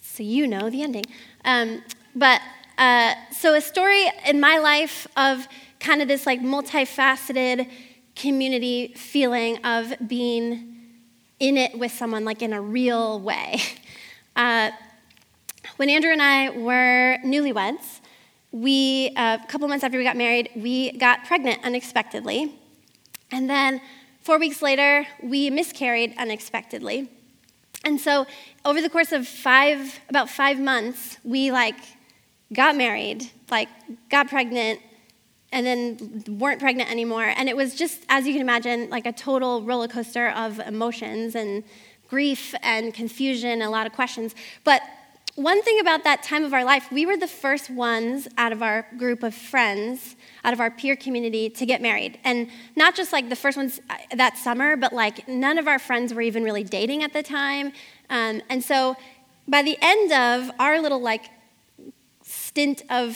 so 0.01 0.23
you 0.23 0.47
know 0.47 0.69
the 0.69 0.81
ending. 0.81 1.05
Um, 1.45 1.83
but 2.15 2.41
uh, 2.77 3.13
so 3.31 3.53
a 3.53 3.61
story 3.61 4.05
in 4.25 4.39
my 4.39 4.57
life 4.57 5.07
of 5.15 5.47
kind 5.79 6.01
of 6.01 6.07
this 6.07 6.25
like 6.25 6.41
multifaceted 6.41 7.69
community 8.15 8.93
feeling 8.95 9.63
of 9.63 9.93
being 10.07 10.75
in 11.39 11.55
it 11.55 11.77
with 11.77 11.91
someone, 11.91 12.25
like 12.25 12.41
in 12.41 12.53
a 12.53 12.61
real 12.61 13.19
way. 13.19 13.61
Uh, 14.35 14.69
when 15.77 15.89
Andrew 15.89 16.11
and 16.11 16.21
I 16.21 16.49
were 16.49 17.17
newlyweds, 17.23 18.01
we, 18.51 19.11
uh, 19.15 19.37
a 19.41 19.47
couple 19.47 19.67
months 19.67 19.83
after 19.83 19.97
we 19.97 20.03
got 20.03 20.17
married, 20.17 20.49
we 20.55 20.91
got 20.97 21.25
pregnant 21.25 21.63
unexpectedly. 21.63 22.55
And 23.31 23.49
then 23.49 23.81
four 24.21 24.39
weeks 24.39 24.61
later, 24.61 25.05
we 25.21 25.49
miscarried 25.49 26.15
unexpectedly. 26.17 27.09
And 27.83 28.01
so 28.01 28.25
over 28.65 28.81
the 28.81 28.89
course 28.89 29.11
of 29.11 29.27
five, 29.27 29.99
about 30.09 30.29
five 30.29 30.59
months, 30.59 31.17
we 31.23 31.51
like 31.51 31.79
got 32.51 32.75
married, 32.75 33.29
like 33.51 33.69
got 34.09 34.29
pregnant, 34.29 34.79
and 35.51 35.65
then 35.65 36.23
weren't 36.39 36.59
pregnant 36.59 36.89
anymore. 36.89 37.33
And 37.37 37.47
it 37.47 37.55
was 37.55 37.75
just, 37.75 38.01
as 38.09 38.25
you 38.25 38.33
can 38.33 38.41
imagine, 38.41 38.89
like 38.89 39.05
a 39.05 39.13
total 39.13 39.61
roller 39.61 39.87
coaster 39.87 40.29
of 40.29 40.59
emotions 40.59 41.35
and 41.35 41.63
grief 42.09 42.55
and 42.63 42.93
confusion, 42.93 43.61
a 43.61 43.69
lot 43.69 43.85
of 43.85 43.93
questions. 43.93 44.33
But 44.63 44.81
one 45.37 45.61
thing 45.61 45.79
about 45.79 46.03
that 46.03 46.23
time 46.23 46.43
of 46.43 46.51
our 46.51 46.63
life, 46.63 46.91
we 46.91 47.05
were 47.05 47.15
the 47.15 47.27
first 47.27 47.69
ones 47.69 48.27
out 48.39 48.51
of 48.51 48.63
our 48.63 48.87
group 48.97 49.21
of 49.21 49.35
friends, 49.35 50.15
out 50.43 50.51
of 50.51 50.59
our 50.59 50.71
peer 50.71 50.95
community, 50.95 51.47
to 51.47 51.63
get 51.63 51.79
married. 51.79 52.17
And 52.23 52.49
not 52.75 52.95
just 52.95 53.13
like 53.13 53.29
the 53.29 53.35
first 53.35 53.55
ones 53.55 53.79
uh, 53.87 53.97
that 54.15 54.35
summer, 54.35 54.75
but 54.75 54.93
like 54.93 55.27
none 55.27 55.59
of 55.59 55.67
our 55.67 55.77
friends 55.77 56.11
were 56.11 56.21
even 56.21 56.43
really 56.43 56.63
dating 56.63 57.03
at 57.03 57.13
the 57.13 57.21
time. 57.21 57.71
Um, 58.09 58.41
and 58.49 58.63
so 58.63 58.95
by 59.47 59.61
the 59.61 59.77
end 59.79 60.11
of 60.11 60.55
our 60.57 60.81
little 60.81 60.99
like 60.99 61.25
stint 62.23 62.81
of 62.89 63.15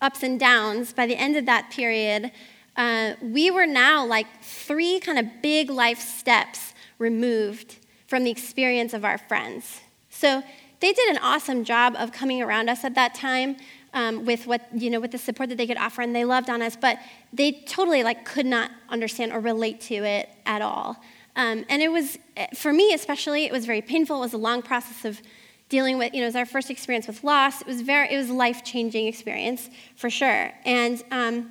ups 0.00 0.24
and 0.24 0.40
downs, 0.40 0.92
by 0.92 1.06
the 1.06 1.16
end 1.16 1.36
of 1.36 1.46
that 1.46 1.70
period, 1.70 2.32
uh, 2.76 3.12
we 3.22 3.52
were 3.52 3.66
now 3.66 4.04
like 4.04 4.26
three 4.42 4.98
kind 4.98 5.16
of 5.16 5.26
big 5.40 5.70
life 5.70 6.00
steps 6.00 6.74
removed 6.98 7.76
from 8.08 8.24
the 8.24 8.32
experience 8.32 8.92
of 8.92 9.04
our 9.04 9.16
friends. 9.16 9.80
So 10.10 10.42
they 10.82 10.92
did 10.92 11.08
an 11.10 11.18
awesome 11.18 11.64
job 11.64 11.94
of 11.96 12.12
coming 12.12 12.42
around 12.42 12.68
us 12.68 12.84
at 12.84 12.96
that 12.96 13.14
time 13.14 13.56
um, 13.94 14.24
with 14.24 14.46
what 14.46 14.68
you 14.74 14.90
know 14.90 15.00
with 15.00 15.12
the 15.12 15.18
support 15.18 15.48
that 15.48 15.56
they 15.56 15.66
could 15.66 15.76
offer, 15.76 16.02
and 16.02 16.14
they 16.14 16.24
loved 16.24 16.50
on 16.50 16.60
us. 16.60 16.76
But 16.76 16.98
they 17.32 17.52
totally 17.52 18.02
like 18.02 18.24
could 18.24 18.46
not 18.46 18.70
understand 18.88 19.32
or 19.32 19.40
relate 19.40 19.80
to 19.82 19.94
it 19.94 20.28
at 20.44 20.60
all. 20.60 21.00
Um, 21.36 21.64
and 21.68 21.80
it 21.80 21.90
was 21.90 22.18
for 22.54 22.72
me 22.72 22.92
especially, 22.92 23.44
it 23.44 23.52
was 23.52 23.64
very 23.64 23.80
painful. 23.80 24.16
It 24.16 24.20
was 24.20 24.32
a 24.32 24.38
long 24.38 24.60
process 24.60 25.04
of 25.04 25.22
dealing 25.68 25.98
with 25.98 26.12
you 26.12 26.20
know 26.20 26.24
it 26.24 26.28
was 26.28 26.36
our 26.36 26.46
first 26.46 26.68
experience 26.68 27.06
with 27.06 27.22
loss. 27.22 27.60
It 27.60 27.66
was 27.66 27.80
very 27.80 28.12
it 28.12 28.16
was 28.16 28.28
a 28.28 28.34
life 28.34 28.64
changing 28.64 29.06
experience 29.06 29.70
for 29.94 30.10
sure. 30.10 30.52
And 30.64 31.02
um, 31.10 31.50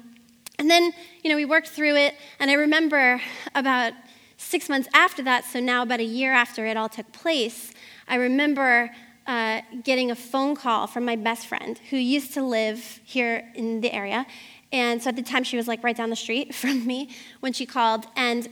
and 0.59 0.69
then 0.69 0.91
you 1.23 1.29
know 1.29 1.38
we 1.38 1.45
worked 1.45 1.69
through 1.69 1.95
it, 1.95 2.15
and 2.39 2.51
I 2.51 2.55
remember 2.55 3.21
about 3.55 3.93
six 4.35 4.67
months 4.67 4.89
after 4.93 5.23
that, 5.23 5.45
so 5.45 5.59
now 5.59 5.83
about 5.83 6.00
a 6.00 6.03
year 6.19 6.33
after 6.33 6.65
it 6.65 6.75
all 6.75 6.89
took 6.89 7.11
place, 7.13 7.71
I 8.07 8.15
remember 8.15 8.91
uh, 9.27 9.61
getting 9.83 10.11
a 10.11 10.15
phone 10.15 10.55
call 10.55 10.87
from 10.87 11.05
my 11.05 11.15
best 11.15 11.47
friend 11.47 11.79
who 11.89 11.97
used 11.97 12.33
to 12.33 12.43
live 12.43 12.99
here 13.03 13.51
in 13.55 13.81
the 13.81 13.93
area. 13.93 14.25
And 14.71 15.01
so 15.01 15.09
at 15.09 15.15
the 15.15 15.21
time, 15.21 15.43
she 15.43 15.57
was 15.57 15.67
like 15.67 15.83
right 15.83 15.95
down 15.95 16.09
the 16.09 16.15
street 16.15 16.55
from 16.61 16.85
me 16.85 17.09
when 17.39 17.53
she 17.53 17.65
called. 17.65 18.05
And 18.15 18.47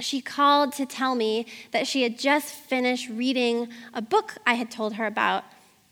she 0.00 0.20
called 0.20 0.72
to 0.74 0.86
tell 0.86 1.14
me 1.14 1.46
that 1.72 1.86
she 1.86 2.02
had 2.02 2.18
just 2.18 2.54
finished 2.54 3.08
reading 3.08 3.68
a 3.92 4.02
book 4.02 4.36
I 4.46 4.54
had 4.54 4.70
told 4.70 4.94
her 4.94 5.06
about 5.06 5.44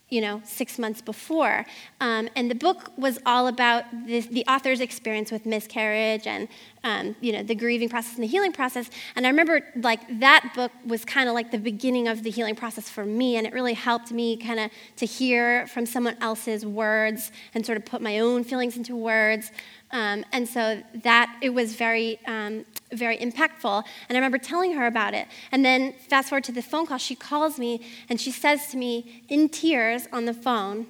you 0.09 0.21
know, 0.21 0.41
six 0.45 0.79
months 0.79 1.03
before. 1.03 1.67
Um, 2.01 2.29
and 2.37 2.49
the 2.49 2.55
book 2.55 2.93
was 2.97 3.19
all 3.27 3.49
about 3.49 3.85
this, 4.07 4.27
the 4.27 4.45
author's 4.47 4.81
experience 4.81 5.33
with 5.33 5.45
miscarriage 5.45 6.27
and, 6.29 6.49
um, 6.87 7.17
you 7.21 7.33
know, 7.33 7.43
the 7.43 7.57
grieving 7.57 7.89
process 7.89 8.15
and 8.15 8.23
the 8.23 8.29
healing 8.29 8.53
process. 8.53 8.89
And 9.17 9.27
I 9.27 9.31
remember, 9.31 9.61
like, 9.75 10.21
that 10.21 10.53
book 10.55 10.71
was 10.87 11.05
kind 11.05 11.29
of 11.29 11.35
like 11.35 11.51
the 11.51 11.59
beginning 11.59 12.07
of 12.07 12.23
the 12.23 12.31
healing 12.31 12.55
process 12.55 12.89
for 12.89 13.05
me. 13.05 13.37
And 13.37 13.45
it 13.45 13.53
really 13.53 13.75
helped 13.75 14.13
me 14.13 14.37
kind 14.37 14.61
of 14.61 14.71
to 14.99 15.05
hear 15.05 15.67
from 15.67 15.85
someone 15.85 16.17
else's 16.21 16.65
words 16.65 17.33
and 17.55 17.67
sort 17.67 17.77
of 17.77 17.85
put 17.85 18.01
my 18.01 18.21
own 18.21 18.45
feelings 18.45 18.77
into 18.77 18.95
words. 18.95 19.51
Um, 19.91 20.25
and 20.33 20.49
so 20.49 20.81
that, 21.03 21.37
it 21.43 21.51
was 21.51 21.75
very, 21.75 22.21
um, 22.25 22.65
very 22.93 23.19
impactful. 23.19 23.83
And 24.09 24.17
I 24.17 24.21
remember 24.21 24.39
telling 24.39 24.75
her 24.75 24.87
about 24.87 25.13
it. 25.13 25.27
And 25.51 25.65
then 25.65 25.93
fast 26.09 26.29
forward 26.29 26.45
to 26.45 26.53
the 26.53 26.63
phone 26.63 26.87
call, 26.87 26.99
she 26.99 27.17
calls 27.17 27.59
me 27.59 27.85
and 28.09 28.21
she 28.21 28.31
says 28.31 28.69
to 28.69 28.77
me 28.77 29.25
in 29.29 29.49
tears 29.49 30.07
on 30.13 30.25
the 30.25 30.35
phone, 30.35 30.87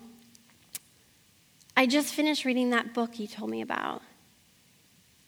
I 1.74 1.86
just 1.86 2.12
finished 2.12 2.44
reading 2.44 2.68
that 2.70 2.92
book 2.92 3.18
you 3.18 3.26
told 3.26 3.48
me 3.50 3.62
about. 3.62 4.02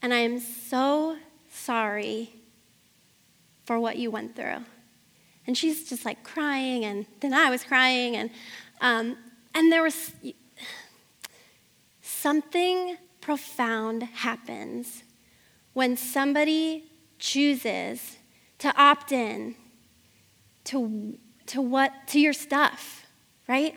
And 0.01 0.15
I 0.15 0.19
am 0.19 0.39
so 0.39 1.17
sorry 1.51 2.31
for 3.65 3.79
what 3.79 3.97
you 3.97 4.11
went 4.11 4.37
through. 4.37 4.65
And 5.47 5.57
she's 5.57 5.89
just 5.89 6.05
like 6.05 6.23
crying, 6.23 6.85
and 6.85 7.07
then 7.21 7.33
I 7.33 7.51
was 7.51 7.65
crying, 7.65 8.17
and, 8.17 8.31
um, 8.81 9.17
and 9.55 9.73
there 9.73 9.83
was 9.83 10.13
something 12.03 12.97
profound 13.21 14.03
happens 14.03 15.03
when 15.73 15.97
somebody 15.97 16.85
chooses 17.19 18.17
to 18.59 18.75
opt 18.77 19.13
in 19.13 19.55
to, 20.65 21.17
to 21.47 21.61
what 21.61 21.93
to 22.09 22.21
your 22.21 22.33
stuff, 22.33 23.07
right? 23.49 23.75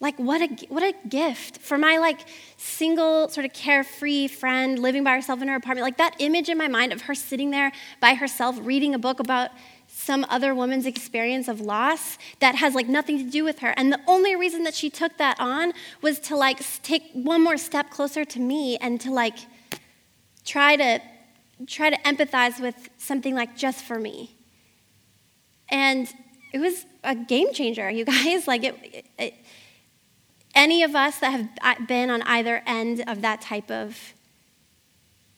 Like 0.00 0.18
what 0.18 0.42
a 0.42 0.66
what 0.68 0.82
a 0.82 0.92
gift 1.08 1.58
for 1.58 1.78
my 1.78 1.98
like 1.98 2.20
single 2.56 3.28
sort 3.28 3.46
of 3.46 3.52
carefree 3.52 4.28
friend 4.28 4.78
living 4.78 5.04
by 5.04 5.12
herself 5.12 5.40
in 5.40 5.48
her 5.48 5.56
apartment. 5.56 5.84
Like 5.84 5.98
that 5.98 6.16
image 6.18 6.48
in 6.48 6.58
my 6.58 6.68
mind 6.68 6.92
of 6.92 7.02
her 7.02 7.14
sitting 7.14 7.50
there 7.50 7.72
by 8.00 8.14
herself 8.14 8.58
reading 8.60 8.94
a 8.94 8.98
book 8.98 9.20
about 9.20 9.50
some 9.86 10.26
other 10.28 10.54
woman's 10.54 10.86
experience 10.86 11.46
of 11.46 11.60
loss 11.60 12.18
that 12.40 12.56
has 12.56 12.74
like 12.74 12.88
nothing 12.88 13.18
to 13.18 13.24
do 13.24 13.44
with 13.44 13.60
her. 13.60 13.72
And 13.76 13.92
the 13.92 14.00
only 14.06 14.34
reason 14.34 14.64
that 14.64 14.74
she 14.74 14.90
took 14.90 15.16
that 15.18 15.38
on 15.38 15.72
was 16.02 16.18
to 16.20 16.36
like 16.36 16.60
take 16.82 17.04
one 17.12 17.42
more 17.42 17.56
step 17.56 17.90
closer 17.90 18.24
to 18.24 18.40
me 18.40 18.76
and 18.78 19.00
to 19.02 19.12
like 19.12 19.38
try 20.44 20.76
to 20.76 21.00
try 21.66 21.88
to 21.88 21.96
empathize 21.98 22.60
with 22.60 22.90
something 22.98 23.34
like 23.34 23.56
just 23.56 23.84
for 23.84 23.98
me. 23.98 24.36
And 25.68 26.12
it 26.52 26.58
was 26.58 26.84
a 27.02 27.14
game 27.14 27.52
changer, 27.52 27.88
you 27.90 28.04
guys. 28.04 28.46
Like 28.54 28.64
it, 28.64 29.06
it 29.18 29.34
any 30.54 30.82
of 30.82 30.94
us 30.94 31.18
that 31.18 31.48
have 31.60 31.88
been 31.88 32.10
on 32.10 32.22
either 32.22 32.62
end 32.66 33.04
of 33.06 33.22
that 33.22 33.40
type 33.40 33.70
of 33.70 34.14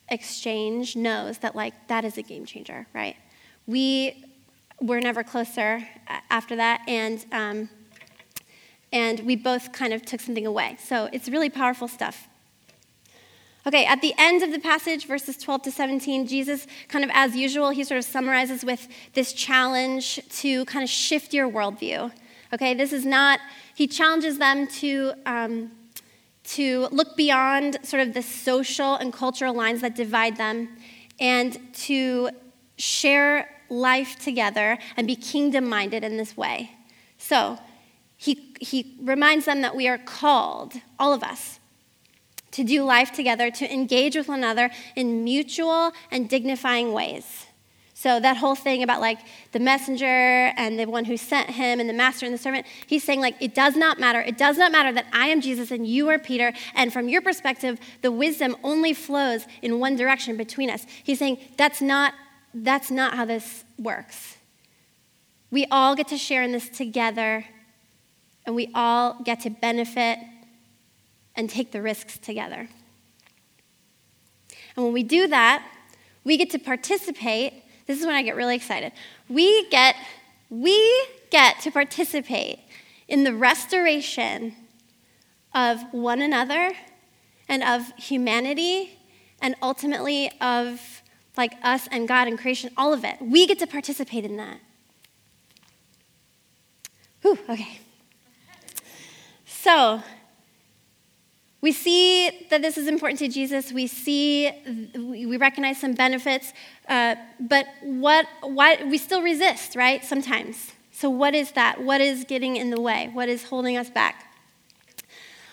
exchange 0.08 0.96
knows 0.96 1.38
that 1.38 1.56
like 1.56 1.88
that 1.88 2.04
is 2.04 2.18
a 2.18 2.22
game 2.22 2.46
changer, 2.46 2.86
right? 2.94 3.16
We 3.66 4.24
were 4.80 5.00
never 5.00 5.24
closer 5.24 5.86
after 6.30 6.56
that, 6.56 6.82
and 6.86 7.24
um, 7.32 7.68
and 8.92 9.20
we 9.20 9.36
both 9.36 9.72
kind 9.72 9.92
of 9.92 10.04
took 10.04 10.20
something 10.20 10.46
away. 10.46 10.76
So 10.82 11.08
it's 11.12 11.28
really 11.28 11.50
powerful 11.50 11.88
stuff. 11.88 12.28
Okay, 13.66 13.84
at 13.84 14.00
the 14.00 14.14
end 14.16 14.44
of 14.44 14.52
the 14.52 14.60
passage, 14.60 15.06
verses 15.06 15.36
12 15.38 15.62
to 15.62 15.72
17, 15.72 16.28
Jesus, 16.28 16.68
kind 16.86 17.04
of 17.04 17.10
as 17.12 17.34
usual, 17.34 17.70
he 17.70 17.82
sort 17.82 17.98
of 17.98 18.04
summarizes 18.04 18.64
with 18.64 18.86
this 19.14 19.32
challenge 19.32 20.20
to 20.38 20.64
kind 20.66 20.84
of 20.84 20.88
shift 20.88 21.34
your 21.34 21.50
worldview. 21.50 22.12
Okay, 22.52 22.74
this 22.74 22.92
is 22.92 23.04
not, 23.04 23.40
he 23.74 23.86
challenges 23.86 24.38
them 24.38 24.66
to, 24.68 25.12
um, 25.26 25.72
to 26.44 26.88
look 26.92 27.16
beyond 27.16 27.78
sort 27.82 28.06
of 28.06 28.14
the 28.14 28.22
social 28.22 28.94
and 28.94 29.12
cultural 29.12 29.54
lines 29.54 29.80
that 29.80 29.94
divide 29.94 30.36
them 30.36 30.68
and 31.18 31.58
to 31.74 32.30
share 32.78 33.48
life 33.68 34.18
together 34.18 34.78
and 34.96 35.06
be 35.06 35.16
kingdom 35.16 35.68
minded 35.68 36.04
in 36.04 36.16
this 36.16 36.36
way. 36.36 36.70
So, 37.18 37.58
he, 38.16 38.54
he 38.60 38.96
reminds 39.02 39.44
them 39.44 39.60
that 39.60 39.76
we 39.76 39.88
are 39.88 39.98
called, 39.98 40.74
all 40.98 41.12
of 41.12 41.22
us, 41.22 41.60
to 42.52 42.64
do 42.64 42.82
life 42.82 43.12
together, 43.12 43.50
to 43.50 43.72
engage 43.72 44.16
with 44.16 44.28
one 44.28 44.38
another 44.38 44.70
in 44.94 45.24
mutual 45.24 45.92
and 46.10 46.28
dignifying 46.28 46.92
ways. 46.92 47.46
So, 47.98 48.20
that 48.20 48.36
whole 48.36 48.54
thing 48.54 48.82
about 48.82 49.00
like 49.00 49.20
the 49.52 49.58
messenger 49.58 50.04
and 50.04 50.78
the 50.78 50.84
one 50.84 51.06
who 51.06 51.16
sent 51.16 51.48
him 51.48 51.80
and 51.80 51.88
the 51.88 51.94
master 51.94 52.26
and 52.26 52.34
the 52.34 52.38
servant, 52.38 52.66
he's 52.86 53.02
saying, 53.02 53.22
like, 53.22 53.36
it 53.40 53.54
does 53.54 53.74
not 53.74 53.98
matter. 53.98 54.20
It 54.20 54.36
does 54.36 54.58
not 54.58 54.70
matter 54.70 54.92
that 54.92 55.06
I 55.14 55.28
am 55.28 55.40
Jesus 55.40 55.70
and 55.70 55.86
you 55.86 56.10
are 56.10 56.18
Peter. 56.18 56.52
And 56.74 56.92
from 56.92 57.08
your 57.08 57.22
perspective, 57.22 57.80
the 58.02 58.12
wisdom 58.12 58.54
only 58.62 58.92
flows 58.92 59.46
in 59.62 59.80
one 59.80 59.96
direction 59.96 60.36
between 60.36 60.68
us. 60.68 60.84
He's 61.04 61.18
saying, 61.18 61.38
that's 61.56 61.80
not, 61.80 62.12
that's 62.52 62.90
not 62.90 63.14
how 63.14 63.24
this 63.24 63.64
works. 63.78 64.36
We 65.50 65.64
all 65.70 65.96
get 65.96 66.08
to 66.08 66.18
share 66.18 66.42
in 66.42 66.52
this 66.52 66.68
together, 66.68 67.46
and 68.44 68.54
we 68.54 68.70
all 68.74 69.22
get 69.24 69.40
to 69.40 69.50
benefit 69.50 70.18
and 71.34 71.48
take 71.48 71.72
the 71.72 71.80
risks 71.80 72.18
together. 72.18 72.68
And 74.76 74.84
when 74.84 74.92
we 74.92 75.02
do 75.02 75.28
that, 75.28 75.66
we 76.24 76.36
get 76.36 76.50
to 76.50 76.58
participate. 76.58 77.62
This 77.86 78.00
is 78.00 78.06
when 78.06 78.14
I 78.14 78.22
get 78.22 78.36
really 78.36 78.56
excited. 78.56 78.92
We 79.28 79.68
get, 79.70 79.96
we 80.50 81.06
get 81.30 81.60
to 81.60 81.70
participate 81.70 82.60
in 83.08 83.24
the 83.24 83.34
restoration 83.34 84.54
of 85.54 85.82
one 85.92 86.20
another 86.20 86.72
and 87.48 87.62
of 87.62 87.92
humanity 87.96 88.98
and 89.40 89.54
ultimately 89.62 90.30
of 90.40 91.02
like 91.36 91.52
us 91.62 91.86
and 91.90 92.08
God 92.08 92.28
and 92.28 92.38
creation, 92.38 92.70
all 92.76 92.92
of 92.92 93.04
it. 93.04 93.16
We 93.20 93.46
get 93.46 93.58
to 93.60 93.66
participate 93.66 94.24
in 94.24 94.36
that. 94.36 94.58
Whew, 97.22 97.38
okay. 97.48 97.80
So, 99.46 100.02
we 101.66 101.72
see 101.72 102.46
that 102.50 102.62
this 102.62 102.78
is 102.78 102.86
important 102.86 103.18
to 103.18 103.26
Jesus. 103.26 103.72
We 103.72 103.88
see, 103.88 104.52
we 104.94 105.36
recognize 105.36 105.80
some 105.80 105.94
benefits, 105.94 106.52
uh, 106.88 107.16
but 107.40 107.66
what, 107.82 108.28
why, 108.42 108.84
we 108.84 108.98
still 108.98 109.20
resist, 109.20 109.74
right? 109.74 110.04
Sometimes. 110.04 110.70
So, 110.92 111.10
what 111.10 111.34
is 111.34 111.50
that? 111.58 111.82
What 111.82 112.00
is 112.00 112.22
getting 112.22 112.54
in 112.54 112.70
the 112.70 112.80
way? 112.80 113.10
What 113.12 113.28
is 113.28 113.42
holding 113.42 113.76
us 113.76 113.90
back? 113.90 114.32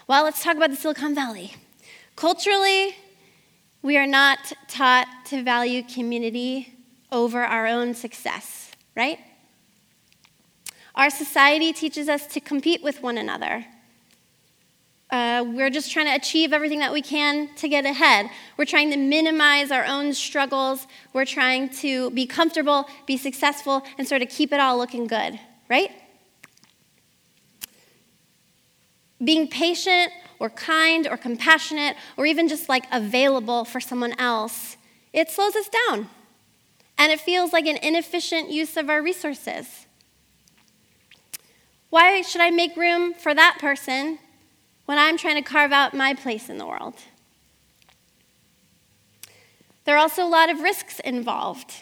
Well, 0.07 0.23
let's 0.25 0.43
talk 0.43 0.55
about 0.55 0.69
the 0.69 0.75
Silicon 0.75 1.15
Valley. 1.15 1.55
Culturally, 2.15 2.95
we 3.81 3.97
are 3.97 4.05
not 4.05 4.53
taught 4.67 5.07
to 5.29 5.41
value 5.41 5.81
community 5.81 6.75
over 7.11 7.41
our 7.41 7.65
own 7.65 7.95
success, 7.95 8.71
right? 8.95 9.17
Our 10.93 11.09
society 11.09 11.73
teaches 11.73 12.07
us 12.07 12.27
to 12.27 12.39
compete 12.39 12.83
with 12.83 13.01
one 13.01 13.17
another 13.17 13.65
uh, 15.13 15.43
we're 15.45 15.69
just 15.69 15.91
trying 15.91 16.07
to 16.07 16.15
achieve 16.15 16.53
everything 16.53 16.79
that 16.79 16.91
we 16.91 16.99
can 16.99 17.47
to 17.53 17.69
get 17.69 17.85
ahead. 17.85 18.31
We're 18.57 18.65
trying 18.65 18.89
to 18.89 18.97
minimize 18.97 19.69
our 19.69 19.85
own 19.85 20.11
struggles. 20.15 20.87
We're 21.13 21.23
trying 21.23 21.69
to 21.81 22.09
be 22.09 22.25
comfortable, 22.25 22.89
be 23.05 23.15
successful, 23.17 23.83
and 23.99 24.07
sort 24.07 24.23
of 24.23 24.29
keep 24.29 24.51
it 24.51 24.59
all 24.59 24.75
looking 24.75 25.05
good, 25.05 25.39
right? 25.69 25.91
Being 29.23 29.47
patient 29.47 30.11
or 30.39 30.49
kind 30.49 31.07
or 31.07 31.15
compassionate 31.15 31.95
or 32.17 32.25
even 32.25 32.47
just 32.47 32.67
like 32.67 32.85
available 32.91 33.65
for 33.65 33.79
someone 33.79 34.13
else, 34.19 34.77
it 35.13 35.29
slows 35.29 35.55
us 35.55 35.69
down. 35.87 36.09
And 36.97 37.11
it 37.11 37.19
feels 37.19 37.53
like 37.53 37.67
an 37.67 37.77
inefficient 37.77 38.49
use 38.49 38.77
of 38.77 38.89
our 38.89 39.03
resources. 39.03 39.85
Why 41.91 42.21
should 42.21 42.41
I 42.41 42.49
make 42.49 42.75
room 42.75 43.13
for 43.13 43.35
that 43.35 43.57
person 43.59 44.17
when 44.85 44.97
I'm 44.97 45.17
trying 45.17 45.35
to 45.35 45.41
carve 45.41 45.71
out 45.71 45.93
my 45.93 46.13
place 46.13 46.49
in 46.49 46.57
the 46.57 46.65
world. 46.65 46.95
There 49.85 49.95
are 49.95 49.99
also 49.99 50.23
a 50.23 50.29
lot 50.29 50.49
of 50.49 50.59
risks 50.61 50.99
involved. 50.99 51.73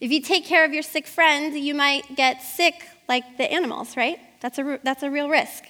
If 0.00 0.10
you 0.10 0.20
take 0.20 0.44
care 0.44 0.64
of 0.64 0.72
your 0.72 0.82
sick 0.82 1.06
friend, 1.06 1.54
you 1.54 1.74
might 1.74 2.16
get 2.16 2.42
sick 2.42 2.86
like 3.08 3.38
the 3.38 3.50
animals, 3.50 3.96
right? 3.96 4.18
That's 4.40 4.58
a, 4.58 4.78
that's 4.82 5.02
a 5.02 5.10
real 5.10 5.28
risk. 5.28 5.64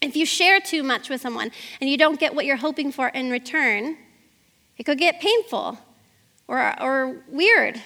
If 0.00 0.14
you 0.14 0.24
share 0.24 0.60
too 0.60 0.82
much 0.84 1.08
with 1.08 1.20
someone 1.20 1.50
and 1.80 1.90
you 1.90 1.96
don't 1.96 2.20
get 2.20 2.34
what 2.34 2.44
you're 2.44 2.56
hoping 2.56 2.92
for 2.92 3.08
in 3.08 3.30
return, 3.30 3.96
it 4.76 4.84
could 4.84 4.98
get 4.98 5.20
painful 5.20 5.78
or, 6.46 6.80
or 6.80 7.22
weird, 7.28 7.80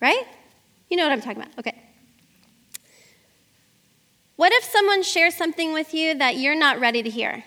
right? 0.00 0.24
You 0.90 0.98
know 0.98 1.04
what 1.04 1.12
I'm 1.12 1.22
talking 1.22 1.40
about. 1.40 1.58
Okay. 1.58 1.83
What 4.36 4.52
if 4.52 4.64
someone 4.64 5.02
shares 5.02 5.34
something 5.34 5.72
with 5.72 5.94
you 5.94 6.14
that 6.14 6.36
you're 6.36 6.56
not 6.56 6.80
ready 6.80 7.02
to 7.02 7.10
hear? 7.10 7.44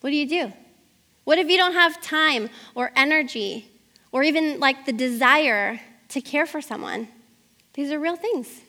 What 0.00 0.10
do 0.10 0.16
you 0.16 0.28
do? 0.28 0.52
What 1.24 1.38
if 1.38 1.48
you 1.48 1.56
don't 1.56 1.74
have 1.74 2.00
time 2.02 2.50
or 2.74 2.90
energy 2.96 3.70
or 4.10 4.22
even 4.22 4.58
like 4.58 4.86
the 4.86 4.92
desire 4.92 5.80
to 6.08 6.20
care 6.20 6.46
for 6.46 6.60
someone? 6.60 7.08
These 7.74 7.92
are 7.92 7.98
real 7.98 8.16
things. 8.16 8.60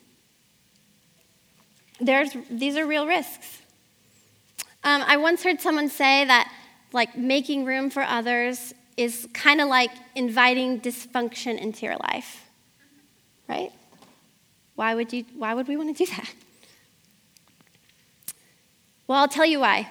There's, 2.00 2.32
these 2.50 2.78
are 2.78 2.86
real 2.86 3.08
risks. 3.08 3.62
Um, 4.84 5.02
I 5.08 5.18
once 5.18 5.44
heard 5.44 5.62
someone 5.62 5.90
say 5.90 6.26
that 6.26 6.52
like 6.92 7.18
making 7.18 7.66
room 7.66 7.90
for 7.90 8.04
others 8.04 8.74
is 8.98 9.28
kind 9.34 9.62
of 9.62 9.68
like 9.70 9.92
inviting 10.14 10.82
dysfunction 10.82 11.58
into 11.58 11.86
your 11.86 11.96
life, 11.96 12.46
right? 13.48 13.72
Why 14.76 14.96
would, 14.96 15.14
you, 15.14 15.26
why 15.36 15.54
would 15.54 15.68
we 15.68 15.78
want 15.78 15.96
to 15.96 16.06
do 16.06 16.12
that? 16.12 16.34
Well, 19.08 19.20
I'll 19.20 19.28
tell 19.28 19.46
you 19.46 19.60
why. 19.60 19.90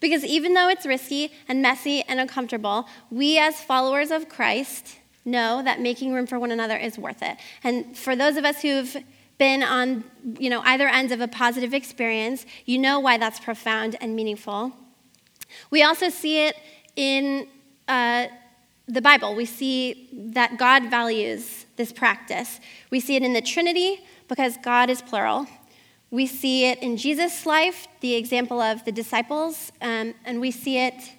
Because 0.00 0.24
even 0.24 0.54
though 0.54 0.68
it's 0.68 0.86
risky 0.86 1.30
and 1.46 1.60
messy 1.60 2.02
and 2.02 2.18
uncomfortable, 2.18 2.88
we 3.10 3.38
as 3.38 3.60
followers 3.60 4.10
of 4.10 4.28
Christ 4.28 4.96
know 5.24 5.62
that 5.62 5.80
making 5.80 6.14
room 6.14 6.26
for 6.26 6.38
one 6.38 6.50
another 6.50 6.76
is 6.76 6.98
worth 6.98 7.22
it. 7.22 7.36
And 7.62 7.96
for 7.96 8.16
those 8.16 8.36
of 8.36 8.44
us 8.44 8.62
who've 8.62 8.96
been 9.36 9.62
on 9.62 10.04
you 10.38 10.50
know, 10.50 10.60
either 10.62 10.88
ends 10.88 11.12
of 11.12 11.20
a 11.20 11.28
positive 11.28 11.74
experience, 11.74 12.46
you 12.64 12.78
know 12.78 13.00
why 13.00 13.18
that's 13.18 13.40
profound 13.40 13.96
and 14.00 14.16
meaningful. 14.16 14.72
We 15.70 15.82
also 15.82 16.08
see 16.08 16.46
it 16.46 16.56
in 16.96 17.48
uh, 17.88 18.28
the 18.88 19.02
Bible. 19.02 19.34
We 19.34 19.44
see 19.44 20.08
that 20.12 20.56
God 20.58 20.90
values 20.90 21.66
this 21.80 21.92
practice. 21.92 22.60
We 22.90 23.00
see 23.00 23.16
it 23.16 23.22
in 23.22 23.32
the 23.32 23.40
Trinity 23.40 24.04
because 24.28 24.58
God 24.62 24.90
is 24.90 25.00
plural. 25.00 25.46
We 26.10 26.26
see 26.26 26.66
it 26.66 26.78
in 26.82 26.98
Jesus' 26.98 27.46
life, 27.46 27.88
the 28.00 28.16
example 28.16 28.60
of 28.60 28.84
the 28.84 28.92
disciples, 28.92 29.72
um, 29.80 30.12
and 30.26 30.42
we 30.42 30.50
see 30.50 30.76
it 30.76 31.12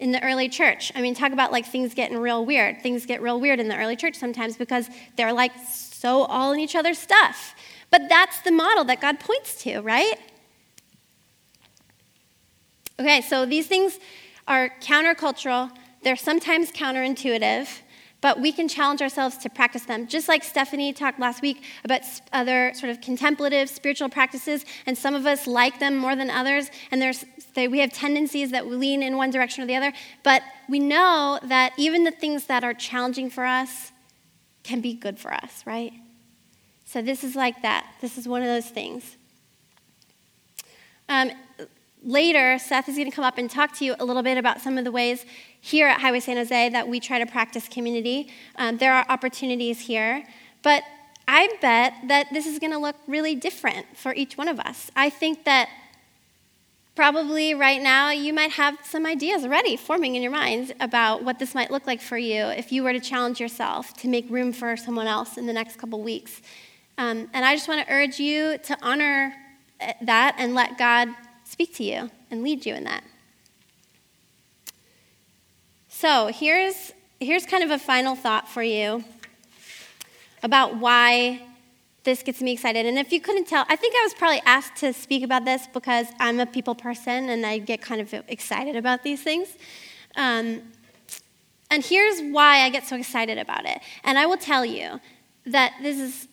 in 0.00 0.10
the 0.10 0.20
early 0.24 0.48
church. 0.48 0.90
I 0.96 1.02
mean, 1.02 1.14
talk 1.14 1.32
about 1.32 1.52
like 1.52 1.66
things 1.66 1.94
getting 1.94 2.18
real 2.18 2.44
weird. 2.44 2.82
Things 2.82 3.06
get 3.06 3.22
real 3.22 3.38
weird 3.40 3.60
in 3.60 3.68
the 3.68 3.76
early 3.76 3.94
church 3.94 4.16
sometimes 4.16 4.56
because 4.56 4.88
they're 5.16 5.32
like 5.32 5.52
so 5.70 6.24
all 6.24 6.52
in 6.52 6.58
each 6.58 6.74
other's 6.74 6.98
stuff. 6.98 7.54
But 7.90 8.08
that's 8.08 8.40
the 8.42 8.50
model 8.50 8.84
that 8.84 9.00
God 9.00 9.20
points 9.20 9.62
to, 9.62 9.80
right? 9.80 10.18
Okay, 12.98 13.20
so 13.20 13.46
these 13.46 13.68
things 13.68 14.00
are 14.48 14.70
countercultural, 14.80 15.70
they're 16.02 16.16
sometimes 16.16 16.72
counterintuitive, 16.72 17.68
but 18.20 18.40
we 18.40 18.52
can 18.52 18.68
challenge 18.68 19.00
ourselves 19.00 19.36
to 19.38 19.48
practice 19.48 19.84
them. 19.84 20.06
Just 20.06 20.28
like 20.28 20.42
Stephanie 20.42 20.92
talked 20.92 21.20
last 21.20 21.40
week 21.40 21.62
about 21.84 22.02
other 22.32 22.72
sort 22.74 22.90
of 22.90 23.00
contemplative 23.00 23.68
spiritual 23.68 24.08
practices, 24.08 24.64
and 24.86 24.98
some 24.98 25.14
of 25.14 25.26
us 25.26 25.46
like 25.46 25.78
them 25.78 25.96
more 25.96 26.16
than 26.16 26.30
others, 26.30 26.70
and 26.90 27.00
there's, 27.00 27.24
they, 27.54 27.68
we 27.68 27.78
have 27.78 27.92
tendencies 27.92 28.50
that 28.50 28.66
we 28.66 28.74
lean 28.74 29.02
in 29.02 29.16
one 29.16 29.30
direction 29.30 29.62
or 29.62 29.66
the 29.66 29.76
other, 29.76 29.92
but 30.24 30.42
we 30.68 30.78
know 30.78 31.38
that 31.44 31.72
even 31.76 32.04
the 32.04 32.10
things 32.10 32.46
that 32.46 32.64
are 32.64 32.74
challenging 32.74 33.30
for 33.30 33.44
us 33.44 33.92
can 34.64 34.80
be 34.80 34.94
good 34.94 35.18
for 35.18 35.32
us, 35.32 35.62
right? 35.64 35.92
So 36.84 37.02
this 37.02 37.22
is 37.22 37.36
like 37.36 37.62
that. 37.62 37.86
This 38.00 38.18
is 38.18 38.26
one 38.26 38.42
of 38.42 38.48
those 38.48 38.68
things. 38.68 39.16
Um, 41.08 41.30
later, 42.02 42.58
Seth 42.58 42.88
is 42.88 42.96
going 42.96 43.10
to 43.10 43.14
come 43.14 43.24
up 43.24 43.38
and 43.38 43.50
talk 43.50 43.76
to 43.78 43.84
you 43.84 43.94
a 43.98 44.04
little 44.04 44.22
bit 44.22 44.38
about 44.38 44.60
some 44.60 44.78
of 44.78 44.84
the 44.84 44.92
ways 44.92 45.24
here 45.60 45.86
at 45.86 46.00
Highway 46.00 46.20
San 46.20 46.36
Jose 46.36 46.68
that 46.70 46.88
we 46.88 47.00
try 47.00 47.18
to 47.18 47.26
practice 47.26 47.68
community. 47.68 48.28
Um, 48.56 48.78
there 48.78 48.92
are 48.94 49.04
opportunities 49.08 49.80
here, 49.80 50.24
but 50.62 50.82
I 51.26 51.48
bet 51.60 51.94
that 52.06 52.28
this 52.32 52.46
is 52.46 52.58
going 52.58 52.72
to 52.72 52.78
look 52.78 52.96
really 53.06 53.34
different 53.34 53.96
for 53.96 54.14
each 54.14 54.38
one 54.38 54.48
of 54.48 54.58
us. 54.60 54.90
I 54.96 55.10
think 55.10 55.44
that 55.44 55.68
probably 56.94 57.54
right 57.54 57.80
now 57.80 58.10
you 58.10 58.32
might 58.32 58.50
have 58.52 58.76
some 58.82 59.06
ideas 59.06 59.44
already 59.44 59.76
forming 59.76 60.16
in 60.16 60.22
your 60.22 60.32
minds 60.32 60.72
about 60.80 61.22
what 61.22 61.38
this 61.38 61.54
might 61.54 61.70
look 61.70 61.86
like 61.86 62.00
for 62.00 62.18
you 62.18 62.46
if 62.46 62.72
you 62.72 62.82
were 62.82 62.92
to 62.92 62.98
challenge 62.98 63.38
yourself 63.38 63.94
to 63.94 64.08
make 64.08 64.28
room 64.28 64.52
for 64.52 64.76
someone 64.76 65.06
else 65.06 65.36
in 65.36 65.46
the 65.46 65.52
next 65.52 65.76
couple 65.76 66.02
weeks. 66.02 66.42
Um, 66.96 67.28
and 67.32 67.44
I 67.44 67.54
just 67.54 67.68
want 67.68 67.86
to 67.86 67.92
urge 67.92 68.18
you 68.18 68.58
to 68.58 68.76
honor 68.82 69.32
eh, 69.78 69.92
that 70.02 70.34
and 70.38 70.56
let 70.56 70.76
God 70.76 71.08
speak 71.48 71.74
to 71.76 71.82
you 71.82 72.10
and 72.30 72.42
lead 72.42 72.66
you 72.66 72.74
in 72.74 72.84
that. 72.84 73.02
So 75.88 76.28
here's, 76.28 76.92
here's 77.18 77.46
kind 77.46 77.64
of 77.64 77.70
a 77.70 77.78
final 77.78 78.14
thought 78.14 78.48
for 78.48 78.62
you 78.62 79.02
about 80.42 80.76
why 80.76 81.42
this 82.04 82.22
gets 82.22 82.40
me 82.40 82.52
excited. 82.52 82.86
And 82.86 82.98
if 82.98 83.12
you 83.12 83.20
couldn't 83.20 83.46
tell, 83.46 83.64
I 83.68 83.76
think 83.76 83.94
I 83.96 84.02
was 84.04 84.14
probably 84.14 84.40
asked 84.44 84.76
to 84.76 84.92
speak 84.92 85.24
about 85.24 85.44
this 85.44 85.66
because 85.72 86.06
I'm 86.20 86.38
a 86.38 86.46
people 86.46 86.74
person 86.74 87.30
and 87.30 87.44
I 87.44 87.58
get 87.58 87.80
kind 87.80 88.00
of 88.00 88.14
excited 88.28 88.76
about 88.76 89.02
these 89.02 89.22
things. 89.22 89.48
Um, 90.16 90.62
and 91.70 91.84
here's 91.84 92.20
why 92.32 92.60
I 92.60 92.70
get 92.70 92.86
so 92.86 92.96
excited 92.96 93.38
about 93.38 93.64
it. 93.64 93.80
And 94.04 94.18
I 94.18 94.26
will 94.26 94.36
tell 94.36 94.64
you 94.64 95.00
that 95.46 95.72
this 95.82 95.98
is, 95.98 96.28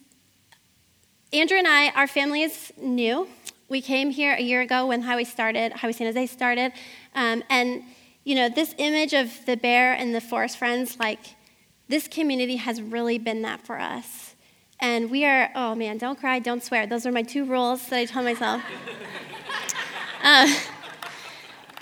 Andrew 1.33 1.57
and 1.57 1.67
I, 1.67 1.89
our 1.89 2.07
family 2.07 2.43
is 2.43 2.71
new. 2.77 3.27
We 3.67 3.81
came 3.81 4.11
here 4.11 4.33
a 4.33 4.41
year 4.41 4.61
ago 4.61 4.85
when 4.85 5.01
Highway 5.01 5.23
started, 5.23 5.73
Highway 5.73 5.93
San 5.93 6.05
Jose 6.05 6.27
started. 6.27 6.71
Um, 7.15 7.43
and, 7.49 7.83
you 8.23 8.35
know, 8.35 8.47
this 8.47 8.75
image 8.77 9.13
of 9.13 9.45
the 9.47 9.57
bear 9.57 9.93
and 9.93 10.13
the 10.13 10.21
forest 10.21 10.57
friends, 10.57 10.99
like, 10.99 11.19
this 11.87 12.07
community 12.07 12.57
has 12.57 12.79
really 12.79 13.17
been 13.17 13.41
that 13.41 13.65
for 13.65 13.79
us. 13.79 14.35
And 14.79 15.09
we 15.09 15.25
are, 15.25 15.49
oh 15.55 15.73
man, 15.73 15.97
don't 15.97 16.19
cry, 16.19 16.37
don't 16.39 16.63
swear. 16.63 16.85
Those 16.85 17.07
are 17.07 17.11
my 17.11 17.23
two 17.23 17.43
rules 17.45 17.87
that 17.87 17.97
I 17.97 18.05
tell 18.05 18.23
myself. 18.23 18.61
uh, 20.23 20.47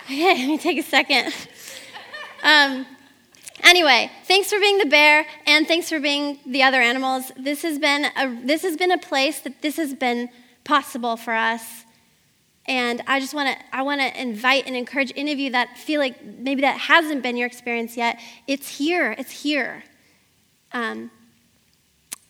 okay, 0.04 0.34
let 0.38 0.48
me 0.48 0.58
take 0.58 0.78
a 0.78 0.82
second. 0.82 1.34
Um, 2.42 2.86
anyway, 3.62 4.10
thanks 4.24 4.50
for 4.50 4.58
being 4.58 4.78
the 4.78 4.86
bear, 4.86 5.26
and 5.46 5.66
thanks 5.66 5.88
for 5.88 6.00
being 6.00 6.38
the 6.46 6.62
other 6.62 6.80
animals. 6.80 7.30
This 7.36 7.62
has 7.62 7.78
been 7.78 8.06
a, 8.16 8.40
this 8.42 8.62
has 8.62 8.76
been 8.76 8.90
a 8.90 8.98
place 8.98 9.40
that 9.40 9.60
this 9.60 9.76
has 9.76 9.92
been 9.92 10.30
possible 10.64 11.16
for 11.16 11.34
us. 11.34 11.84
And 12.66 13.02
I 13.06 13.20
just 13.20 13.34
want 13.34 13.50
to 13.50 13.64
I 13.76 13.82
want 13.82 14.00
to 14.00 14.20
invite 14.20 14.66
and 14.66 14.74
encourage 14.74 15.12
any 15.16 15.32
of 15.32 15.38
you 15.38 15.50
that 15.50 15.76
feel 15.76 16.00
like 16.00 16.24
maybe 16.24 16.62
that 16.62 16.78
hasn't 16.78 17.22
been 17.22 17.36
your 17.36 17.46
experience 17.46 17.96
yet. 17.96 18.18
It's 18.46 18.78
here. 18.78 19.14
It's 19.18 19.42
here. 19.42 19.84
Um, 20.72 21.10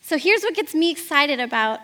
so 0.00 0.18
here's 0.18 0.42
what 0.42 0.54
gets 0.54 0.74
me 0.74 0.90
excited 0.90 1.38
about 1.40 1.80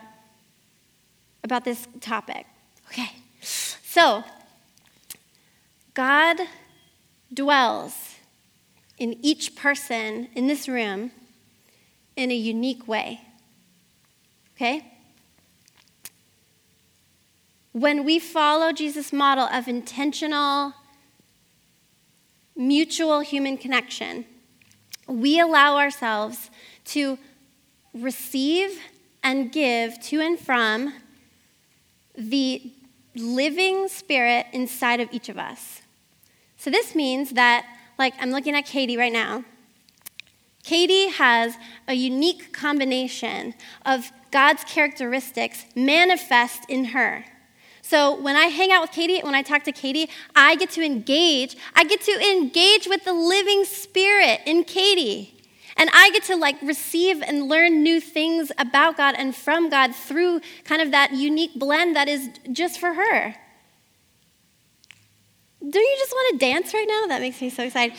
about 1.44 1.64
this 1.64 1.86
topic. 2.00 2.46
Okay. 2.88 3.10
So 3.40 4.24
God 5.94 6.38
dwells 7.32 8.16
in 8.98 9.16
each 9.22 9.56
person 9.56 10.28
in 10.34 10.46
this 10.46 10.68
room 10.68 11.12
in 12.16 12.30
a 12.30 12.34
unique 12.34 12.86
way. 12.86 13.20
Okay? 14.54 14.84
When 17.72 18.04
we 18.04 18.18
follow 18.18 18.72
Jesus' 18.72 19.12
model 19.12 19.44
of 19.44 19.68
intentional, 19.68 20.74
mutual 22.56 23.20
human 23.20 23.56
connection, 23.56 24.24
we 25.06 25.38
allow 25.38 25.76
ourselves 25.76 26.50
to 26.86 27.18
receive 27.94 28.80
and 29.22 29.52
give 29.52 30.00
to 30.00 30.20
and 30.20 30.38
from 30.38 30.94
the 32.16 32.72
living 33.14 33.88
spirit 33.88 34.46
inside 34.52 35.00
of 35.00 35.08
each 35.12 35.28
of 35.28 35.38
us. 35.38 35.82
So 36.56 36.70
this 36.70 36.94
means 36.94 37.30
that, 37.30 37.66
like, 37.98 38.14
I'm 38.20 38.30
looking 38.30 38.54
at 38.54 38.66
Katie 38.66 38.96
right 38.96 39.12
now. 39.12 39.44
Katie 40.62 41.08
has 41.08 41.54
a 41.88 41.94
unique 41.94 42.52
combination 42.52 43.54
of 43.86 44.12
God's 44.30 44.62
characteristics 44.64 45.64
manifest 45.74 46.64
in 46.68 46.86
her. 46.86 47.24
So 47.90 48.14
when 48.20 48.36
I 48.36 48.44
hang 48.44 48.70
out 48.70 48.82
with 48.82 48.92
Katie, 48.92 49.18
when 49.20 49.34
I 49.34 49.42
talk 49.42 49.64
to 49.64 49.72
Katie, 49.72 50.08
I 50.36 50.54
get 50.54 50.70
to 50.70 50.80
engage. 50.80 51.56
I 51.74 51.82
get 51.82 52.00
to 52.02 52.12
engage 52.12 52.86
with 52.86 53.02
the 53.02 53.12
living 53.12 53.64
spirit 53.64 54.42
in 54.46 54.62
Katie. 54.62 55.34
And 55.76 55.90
I 55.92 56.10
get 56.12 56.22
to 56.26 56.36
like 56.36 56.54
receive 56.62 57.20
and 57.20 57.48
learn 57.48 57.82
new 57.82 58.00
things 58.00 58.52
about 58.58 58.96
God 58.96 59.16
and 59.18 59.34
from 59.34 59.70
God 59.70 59.92
through 59.92 60.40
kind 60.62 60.80
of 60.80 60.92
that 60.92 61.14
unique 61.14 61.56
blend 61.56 61.96
that 61.96 62.06
is 62.06 62.30
just 62.52 62.78
for 62.78 62.94
her. 62.94 63.34
Do 65.58 65.78
you 65.80 65.96
just 65.98 66.12
want 66.12 66.38
to 66.38 66.46
dance 66.46 66.72
right 66.72 66.86
now? 66.86 67.08
That 67.08 67.20
makes 67.20 67.40
me 67.40 67.50
so 67.50 67.64
excited. 67.64 67.98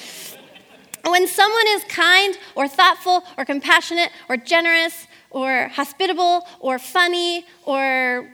When 1.04 1.28
someone 1.28 1.68
is 1.68 1.84
kind 1.90 2.38
or 2.56 2.70
thoughtful 2.70 3.26
or 3.38 3.44
compassionate 3.44 4.12
or 4.30 4.38
generous 4.38 5.06
or 5.32 5.68
hospitable 5.68 6.48
or 6.62 6.80
funny 6.80 7.46
or 7.66 8.32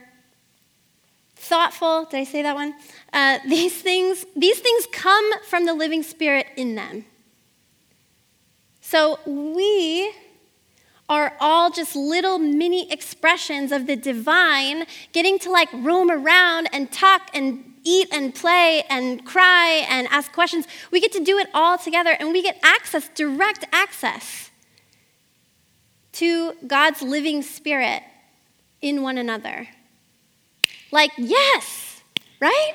thoughtful. 1.38 2.04
Did 2.04 2.18
I 2.20 2.24
say 2.24 2.42
that 2.42 2.54
one? 2.54 2.74
Uh, 3.12 3.38
these 3.46 3.80
things, 3.80 4.26
these 4.36 4.58
things 4.58 4.86
come 4.92 5.30
from 5.48 5.66
the 5.66 5.74
living 5.74 6.02
spirit 6.02 6.46
in 6.56 6.74
them. 6.74 7.04
So 8.80 9.18
we 9.26 10.12
are 11.08 11.34
all 11.40 11.70
just 11.70 11.96
little 11.96 12.38
mini 12.38 12.90
expressions 12.92 13.72
of 13.72 13.86
the 13.86 13.96
divine 13.96 14.84
getting 15.12 15.38
to 15.38 15.50
like 15.50 15.68
roam 15.72 16.10
around 16.10 16.68
and 16.72 16.92
talk 16.92 17.30
and 17.32 17.74
eat 17.84 18.08
and 18.12 18.34
play 18.34 18.84
and 18.90 19.24
cry 19.24 19.86
and 19.88 20.06
ask 20.08 20.32
questions. 20.32 20.66
We 20.90 21.00
get 21.00 21.12
to 21.12 21.24
do 21.24 21.38
it 21.38 21.48
all 21.54 21.78
together 21.78 22.14
and 22.18 22.32
we 22.32 22.42
get 22.42 22.58
access, 22.62 23.08
direct 23.14 23.64
access 23.72 24.50
to 26.12 26.52
God's 26.66 27.00
living 27.00 27.42
spirit 27.42 28.02
in 28.82 29.02
one 29.02 29.16
another. 29.18 29.68
Like, 30.90 31.12
yes, 31.16 32.02
right? 32.40 32.72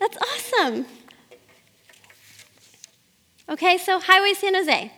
That's 0.00 0.16
awesome. 0.16 0.86
Okay, 3.48 3.76
so 3.76 4.00
Highway 4.00 4.32
San 4.32 4.54
Jose. 4.54 4.92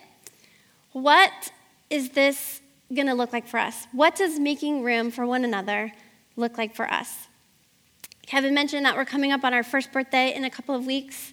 What 0.92 1.52
is 1.90 2.10
this 2.10 2.60
going 2.94 3.08
to 3.08 3.14
look 3.14 3.32
like 3.32 3.48
for 3.48 3.58
us? 3.58 3.86
What 3.92 4.14
does 4.14 4.38
making 4.38 4.82
room 4.82 5.10
for 5.10 5.26
one 5.26 5.44
another 5.44 5.92
look 6.36 6.56
like 6.56 6.74
for 6.74 6.88
us? 6.90 7.26
Kevin 8.26 8.54
mentioned 8.54 8.86
that 8.86 8.96
we're 8.96 9.04
coming 9.04 9.32
up 9.32 9.44
on 9.44 9.52
our 9.52 9.62
first 9.62 9.92
birthday 9.92 10.34
in 10.34 10.44
a 10.44 10.50
couple 10.50 10.74
of 10.74 10.86
weeks. 10.86 11.32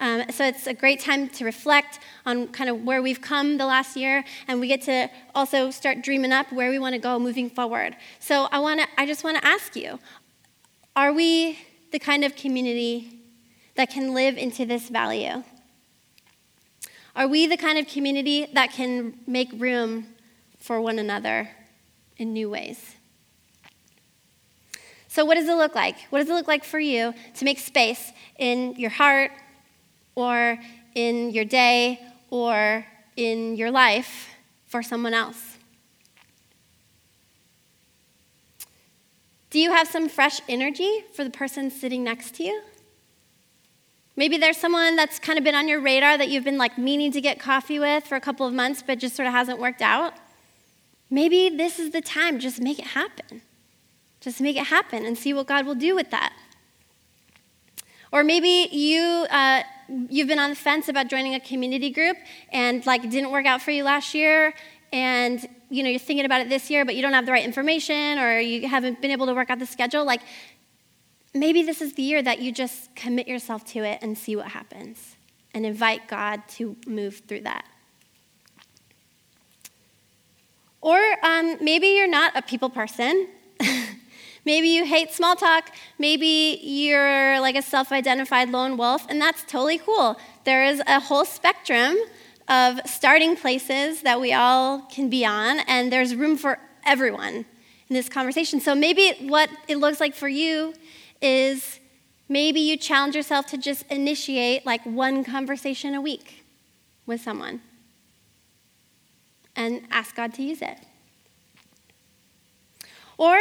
Um, 0.00 0.24
so 0.30 0.44
it's 0.44 0.66
a 0.66 0.74
great 0.74 1.00
time 1.00 1.28
to 1.30 1.44
reflect 1.44 2.00
on 2.26 2.48
kind 2.48 2.68
of 2.68 2.82
where 2.82 3.00
we've 3.00 3.20
come 3.20 3.58
the 3.58 3.66
last 3.66 3.96
year, 3.96 4.24
and 4.48 4.60
we 4.60 4.66
get 4.66 4.82
to 4.82 5.08
also 5.34 5.70
start 5.70 6.02
dreaming 6.02 6.32
up 6.32 6.52
where 6.52 6.70
we 6.70 6.78
want 6.78 6.94
to 6.94 6.98
go 6.98 7.18
moving 7.18 7.48
forward. 7.48 7.96
So 8.18 8.48
I 8.50 8.58
want 8.58 8.80
to, 8.80 8.88
I 8.98 9.06
just 9.06 9.22
want 9.22 9.38
to 9.38 9.46
ask 9.46 9.76
you: 9.76 9.98
are 10.96 11.12
we 11.12 11.58
the 11.92 11.98
kind 11.98 12.24
of 12.24 12.36
community 12.36 13.20
that 13.74 13.90
can 13.90 14.14
live 14.14 14.36
into 14.36 14.64
this 14.64 14.88
value? 14.88 15.42
Are 17.16 17.28
we 17.28 17.46
the 17.46 17.56
kind 17.56 17.78
of 17.78 17.86
community 17.86 18.46
that 18.52 18.72
can 18.72 19.18
make 19.26 19.48
room 19.54 20.06
for 20.58 20.80
one 20.80 20.98
another 20.98 21.50
in 22.16 22.32
new 22.32 22.50
ways? 22.50 22.96
So, 25.08 25.24
what 25.24 25.34
does 25.34 25.48
it 25.48 25.54
look 25.54 25.76
like? 25.76 25.96
What 26.10 26.18
does 26.20 26.28
it 26.28 26.32
look 26.32 26.48
like 26.48 26.64
for 26.64 26.80
you 26.80 27.14
to 27.36 27.44
make 27.44 27.60
space 27.60 28.12
in 28.36 28.74
your 28.76 28.90
heart 28.90 29.30
or 30.16 30.58
in 30.94 31.30
your 31.30 31.44
day 31.44 32.00
or 32.30 32.84
in 33.16 33.56
your 33.56 33.70
life 33.70 34.30
for 34.66 34.82
someone 34.82 35.14
else? 35.14 35.53
Do 39.54 39.60
you 39.60 39.70
have 39.70 39.86
some 39.86 40.08
fresh 40.08 40.40
energy 40.48 41.04
for 41.12 41.22
the 41.22 41.30
person 41.30 41.70
sitting 41.70 42.02
next 42.02 42.34
to 42.34 42.42
you? 42.42 42.60
Maybe 44.16 44.36
there's 44.36 44.56
someone 44.56 44.96
that's 44.96 45.20
kind 45.20 45.38
of 45.38 45.44
been 45.44 45.54
on 45.54 45.68
your 45.68 45.80
radar 45.80 46.18
that 46.18 46.28
you've 46.28 46.42
been 46.42 46.58
like 46.58 46.76
meaning 46.76 47.12
to 47.12 47.20
get 47.20 47.38
coffee 47.38 47.78
with 47.78 48.04
for 48.04 48.16
a 48.16 48.20
couple 48.20 48.48
of 48.48 48.52
months, 48.52 48.82
but 48.84 48.98
just 48.98 49.14
sort 49.14 49.28
of 49.28 49.32
hasn't 49.32 49.60
worked 49.60 49.80
out. 49.80 50.14
Maybe 51.08 51.50
this 51.50 51.78
is 51.78 51.92
the 51.92 52.00
time. 52.00 52.40
Just 52.40 52.60
make 52.60 52.80
it 52.80 52.84
happen. 52.84 53.42
Just 54.20 54.40
make 54.40 54.56
it 54.56 54.66
happen 54.66 55.06
and 55.06 55.16
see 55.16 55.32
what 55.32 55.46
God 55.46 55.66
will 55.66 55.76
do 55.76 55.94
with 55.94 56.10
that. 56.10 56.32
Or 58.10 58.24
maybe 58.24 58.68
you 58.72 59.26
uh, 59.30 59.62
you've 60.08 60.26
been 60.26 60.40
on 60.40 60.50
the 60.50 60.56
fence 60.56 60.88
about 60.88 61.08
joining 61.08 61.36
a 61.36 61.40
community 61.40 61.90
group 61.90 62.16
and 62.52 62.84
like 62.86 63.04
it 63.04 63.10
didn't 63.10 63.30
work 63.30 63.46
out 63.46 63.62
for 63.62 63.70
you 63.70 63.84
last 63.84 64.14
year, 64.14 64.54
and 64.94 65.44
you 65.70 65.82
know, 65.82 65.90
you're 65.90 65.98
thinking 65.98 66.24
about 66.24 66.40
it 66.40 66.48
this 66.48 66.70
year, 66.70 66.84
but 66.84 66.94
you 66.94 67.02
don't 67.02 67.14
have 67.14 67.26
the 67.26 67.32
right 67.32 67.44
information 67.44 68.16
or 68.20 68.38
you 68.38 68.68
haven't 68.68 69.02
been 69.02 69.10
able 69.10 69.26
to 69.26 69.34
work 69.34 69.50
out 69.50 69.58
the 69.58 69.66
schedule, 69.66 70.04
like 70.04 70.20
maybe 71.34 71.64
this 71.64 71.82
is 71.82 71.94
the 71.94 72.02
year 72.02 72.22
that 72.22 72.40
you 72.40 72.52
just 72.52 72.94
commit 72.94 73.26
yourself 73.26 73.64
to 73.64 73.80
it 73.80 73.98
and 74.02 74.16
see 74.16 74.36
what 74.36 74.46
happens 74.46 75.16
and 75.52 75.66
invite 75.66 76.06
God 76.06 76.42
to 76.50 76.76
move 76.86 77.22
through 77.26 77.40
that. 77.40 77.64
Or 80.80 81.00
um, 81.24 81.56
maybe 81.60 81.88
you're 81.88 82.06
not 82.06 82.36
a 82.36 82.42
people 82.42 82.70
person. 82.70 83.26
maybe 84.44 84.68
you 84.68 84.84
hate 84.84 85.10
small 85.10 85.34
talk. 85.34 85.70
Maybe 85.98 86.60
you're 86.62 87.40
like 87.40 87.56
a 87.56 87.62
self 87.62 87.90
identified 87.90 88.50
lone 88.50 88.76
wolf, 88.76 89.06
and 89.08 89.20
that's 89.20 89.42
totally 89.42 89.78
cool. 89.78 90.20
There 90.44 90.64
is 90.64 90.80
a 90.86 91.00
whole 91.00 91.24
spectrum 91.24 91.96
of 92.48 92.80
starting 92.84 93.36
places 93.36 94.02
that 94.02 94.20
we 94.20 94.32
all 94.32 94.80
can 94.82 95.08
be 95.08 95.24
on, 95.24 95.60
and 95.60 95.90
there's 95.92 96.14
room 96.14 96.36
for 96.36 96.58
everyone 96.84 97.46
in 97.88 97.94
this 97.94 98.08
conversation. 98.08 98.60
So 98.60 98.74
maybe 98.74 99.12
what 99.28 99.50
it 99.68 99.76
looks 99.76 100.00
like 100.00 100.14
for 100.14 100.28
you 100.28 100.74
is 101.22 101.80
maybe 102.28 102.60
you 102.60 102.76
challenge 102.76 103.14
yourself 103.14 103.46
to 103.46 103.58
just 103.58 103.84
initiate 103.90 104.66
like 104.66 104.84
one 104.84 105.24
conversation 105.24 105.94
a 105.94 106.00
week 106.00 106.44
with 107.06 107.20
someone 107.20 107.60
and 109.56 109.82
ask 109.90 110.14
God 110.14 110.34
to 110.34 110.42
use 110.42 110.60
it. 110.60 110.78
Or 113.16 113.38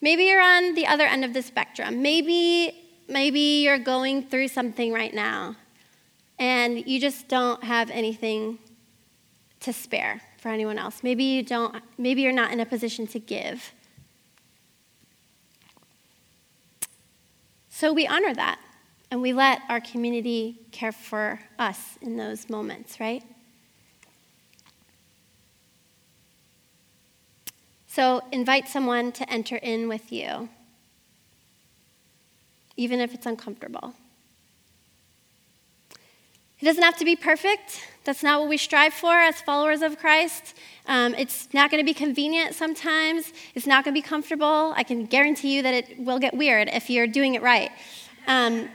maybe 0.00 0.24
you're 0.24 0.42
on 0.42 0.74
the 0.74 0.86
other 0.86 1.04
end 1.04 1.24
of 1.24 1.32
the 1.32 1.42
spectrum. 1.42 2.02
Maybe 2.02 2.80
maybe 3.08 3.62
you're 3.62 3.78
going 3.78 4.22
through 4.22 4.48
something 4.48 4.92
right 4.92 5.12
now 5.12 5.56
and 6.38 6.86
you 6.86 7.00
just 7.00 7.28
don't 7.28 7.62
have 7.64 7.90
anything 7.90 8.58
to 9.60 9.72
spare 9.72 10.20
for 10.38 10.48
anyone 10.48 10.78
else. 10.78 11.02
Maybe 11.02 11.24
you 11.24 11.42
don't 11.42 11.82
maybe 11.96 12.22
you're 12.22 12.32
not 12.32 12.52
in 12.52 12.60
a 12.60 12.66
position 12.66 13.06
to 13.08 13.18
give. 13.18 13.72
So 17.70 17.92
we 17.92 18.06
honor 18.06 18.34
that 18.34 18.58
and 19.10 19.20
we 19.20 19.32
let 19.32 19.62
our 19.68 19.80
community 19.80 20.60
care 20.70 20.92
for 20.92 21.40
us 21.58 21.98
in 22.00 22.16
those 22.16 22.48
moments, 22.48 23.00
right? 23.00 23.22
So 27.86 28.22
invite 28.32 28.68
someone 28.68 29.12
to 29.12 29.30
enter 29.30 29.56
in 29.56 29.88
with 29.88 30.10
you, 30.12 30.48
even 32.76 32.98
if 32.98 33.14
it's 33.14 33.24
uncomfortable. 33.24 33.94
It 36.64 36.68
doesn't 36.68 36.82
have 36.82 36.96
to 36.96 37.04
be 37.04 37.14
perfect. 37.14 37.86
That's 38.04 38.22
not 38.22 38.40
what 38.40 38.48
we 38.48 38.56
strive 38.56 38.94
for 38.94 39.12
as 39.12 39.38
followers 39.38 39.82
of 39.82 39.98
Christ. 39.98 40.54
Um, 40.86 41.14
it's 41.14 41.52
not 41.52 41.70
going 41.70 41.78
to 41.78 41.84
be 41.84 41.92
convenient 41.92 42.54
sometimes. 42.54 43.34
It's 43.54 43.66
not 43.66 43.84
going 43.84 43.94
to 43.94 44.00
be 44.00 44.00
comfortable. 44.00 44.72
I 44.74 44.82
can 44.82 45.04
guarantee 45.04 45.56
you 45.56 45.62
that 45.62 45.74
it 45.74 45.98
will 45.98 46.18
get 46.18 46.34
weird 46.34 46.70
if 46.72 46.88
you're 46.88 47.06
doing 47.06 47.34
it 47.34 47.42
right. 47.42 47.70
Um, 48.26 48.70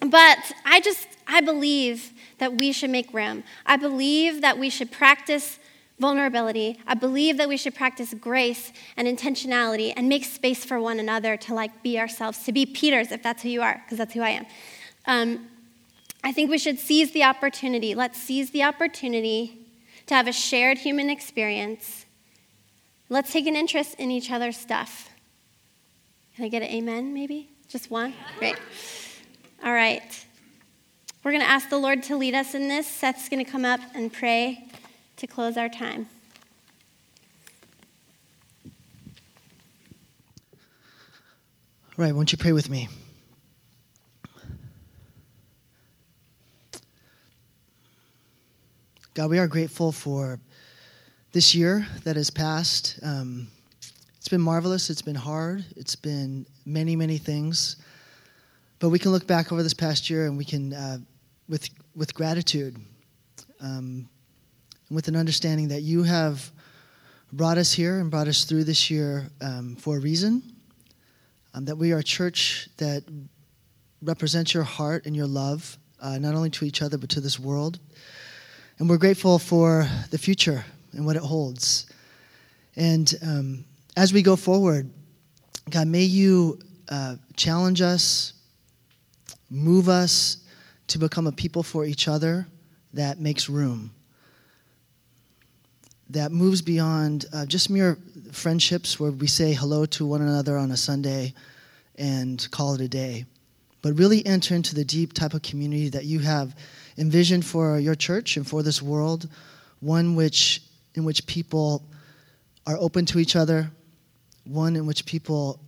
but 0.00 0.38
I 0.64 0.80
just, 0.80 1.06
I 1.26 1.42
believe 1.42 2.12
that 2.38 2.54
we 2.54 2.72
should 2.72 2.88
make 2.88 3.12
room. 3.12 3.44
I 3.66 3.76
believe 3.76 4.40
that 4.40 4.58
we 4.58 4.70
should 4.70 4.90
practice 4.90 5.58
vulnerability. 5.98 6.80
I 6.86 6.94
believe 6.94 7.36
that 7.36 7.46
we 7.46 7.58
should 7.58 7.74
practice 7.74 8.14
grace 8.14 8.72
and 8.96 9.06
intentionality 9.06 9.92
and 9.94 10.08
make 10.08 10.24
space 10.24 10.64
for 10.64 10.80
one 10.80 10.98
another 10.98 11.36
to 11.36 11.52
like 11.52 11.82
be 11.82 12.00
ourselves, 12.00 12.42
to 12.44 12.52
be 12.52 12.64
Peters 12.64 13.12
if 13.12 13.22
that's 13.22 13.42
who 13.42 13.50
you 13.50 13.60
are, 13.60 13.82
because 13.84 13.98
that's 13.98 14.14
who 14.14 14.22
I 14.22 14.30
am. 14.30 14.46
Um, 15.04 15.48
I 16.24 16.32
think 16.32 16.50
we 16.50 16.58
should 16.58 16.78
seize 16.78 17.12
the 17.12 17.24
opportunity. 17.24 17.94
Let's 17.94 18.20
seize 18.20 18.50
the 18.50 18.62
opportunity 18.62 19.58
to 20.06 20.14
have 20.14 20.28
a 20.28 20.32
shared 20.32 20.78
human 20.78 21.10
experience. 21.10 22.06
Let's 23.08 23.32
take 23.32 23.46
an 23.46 23.56
interest 23.56 23.96
in 23.98 24.10
each 24.10 24.30
other's 24.30 24.56
stuff. 24.56 25.10
Can 26.36 26.44
I 26.44 26.48
get 26.48 26.62
an 26.62 26.68
amen, 26.68 27.12
maybe? 27.12 27.48
Just 27.68 27.90
one? 27.90 28.14
Great. 28.38 28.56
All 29.64 29.72
right. 29.72 30.26
We're 31.24 31.32
going 31.32 31.42
to 31.42 31.50
ask 31.50 31.68
the 31.68 31.78
Lord 31.78 32.02
to 32.04 32.16
lead 32.16 32.34
us 32.34 32.54
in 32.54 32.68
this. 32.68 32.86
Seth's 32.86 33.28
going 33.28 33.44
to 33.44 33.50
come 33.50 33.64
up 33.64 33.80
and 33.94 34.12
pray 34.12 34.66
to 35.16 35.26
close 35.26 35.56
our 35.56 35.68
time. 35.68 36.08
All 41.98 42.06
right, 42.06 42.14
won't 42.14 42.32
you 42.32 42.38
pray 42.38 42.52
with 42.52 42.70
me? 42.70 42.88
God, 49.14 49.28
we 49.28 49.38
are 49.38 49.46
grateful 49.46 49.92
for 49.92 50.40
this 51.32 51.54
year 51.54 51.86
that 52.04 52.16
has 52.16 52.30
passed. 52.30 52.98
Um, 53.02 53.48
it's 54.16 54.30
been 54.30 54.40
marvelous. 54.40 54.88
It's 54.88 55.02
been 55.02 55.14
hard. 55.14 55.66
It's 55.76 55.94
been 55.94 56.46
many, 56.64 56.96
many 56.96 57.18
things. 57.18 57.76
But 58.78 58.88
we 58.88 58.98
can 58.98 59.10
look 59.10 59.26
back 59.26 59.52
over 59.52 59.62
this 59.62 59.74
past 59.74 60.08
year 60.08 60.24
and 60.24 60.38
we 60.38 60.46
can, 60.46 60.72
uh, 60.72 60.96
with, 61.46 61.68
with 61.94 62.14
gratitude, 62.14 62.78
um, 63.60 64.08
and 64.88 64.96
with 64.96 65.08
an 65.08 65.16
understanding 65.16 65.68
that 65.68 65.82
you 65.82 66.04
have 66.04 66.50
brought 67.34 67.58
us 67.58 67.70
here 67.70 68.00
and 68.00 68.10
brought 68.10 68.28
us 68.28 68.46
through 68.46 68.64
this 68.64 68.90
year 68.90 69.28
um, 69.42 69.76
for 69.76 69.98
a 69.98 70.00
reason. 70.00 70.42
Um, 71.52 71.66
that 71.66 71.76
we 71.76 71.92
are 71.92 71.98
a 71.98 72.02
church 72.02 72.70
that 72.78 73.04
represents 74.00 74.54
your 74.54 74.62
heart 74.62 75.04
and 75.04 75.14
your 75.14 75.26
love, 75.26 75.76
uh, 76.00 76.16
not 76.16 76.34
only 76.34 76.48
to 76.48 76.64
each 76.64 76.80
other, 76.80 76.96
but 76.96 77.10
to 77.10 77.20
this 77.20 77.38
world. 77.38 77.78
And 78.78 78.88
we're 78.88 78.98
grateful 78.98 79.38
for 79.38 79.86
the 80.10 80.18
future 80.18 80.64
and 80.92 81.06
what 81.06 81.16
it 81.16 81.22
holds. 81.22 81.86
And 82.76 83.12
um, 83.22 83.64
as 83.96 84.12
we 84.12 84.22
go 84.22 84.36
forward, 84.36 84.90
God, 85.70 85.86
may 85.86 86.02
you 86.02 86.58
uh, 86.88 87.16
challenge 87.36 87.80
us, 87.80 88.32
move 89.50 89.88
us 89.88 90.38
to 90.88 90.98
become 90.98 91.26
a 91.26 91.32
people 91.32 91.62
for 91.62 91.84
each 91.84 92.08
other 92.08 92.46
that 92.94 93.20
makes 93.20 93.48
room, 93.48 93.90
that 96.10 96.32
moves 96.32 96.60
beyond 96.60 97.26
uh, 97.32 97.46
just 97.46 97.70
mere 97.70 97.96
friendships 98.32 98.98
where 98.98 99.10
we 99.12 99.26
say 99.26 99.52
hello 99.52 99.86
to 99.86 100.04
one 100.04 100.20
another 100.20 100.58
on 100.58 100.70
a 100.70 100.76
Sunday 100.76 101.32
and 101.96 102.48
call 102.50 102.74
it 102.74 102.80
a 102.80 102.88
day, 102.88 103.24
but 103.82 103.98
really 103.98 104.24
enter 104.24 104.54
into 104.54 104.74
the 104.74 104.84
deep 104.84 105.12
type 105.12 105.34
of 105.34 105.42
community 105.42 105.88
that 105.90 106.04
you 106.04 106.20
have 106.20 106.56
envisioned 106.96 107.44
for 107.44 107.78
your 107.78 107.96
church 107.96 108.36
and 108.36 108.46
for 108.46 108.62
this 108.62 108.80
world, 108.80 109.28
one 109.80 110.14
which, 110.14 110.62
in 110.94 111.04
which 111.04 111.26
people 111.26 111.84
are 112.66 112.76
open 112.78 113.04
to 113.06 113.18
each 113.18 113.34
other, 113.34 113.70
one 114.44 114.76
in 114.76 114.86
which 114.86 115.04
people 115.04 115.60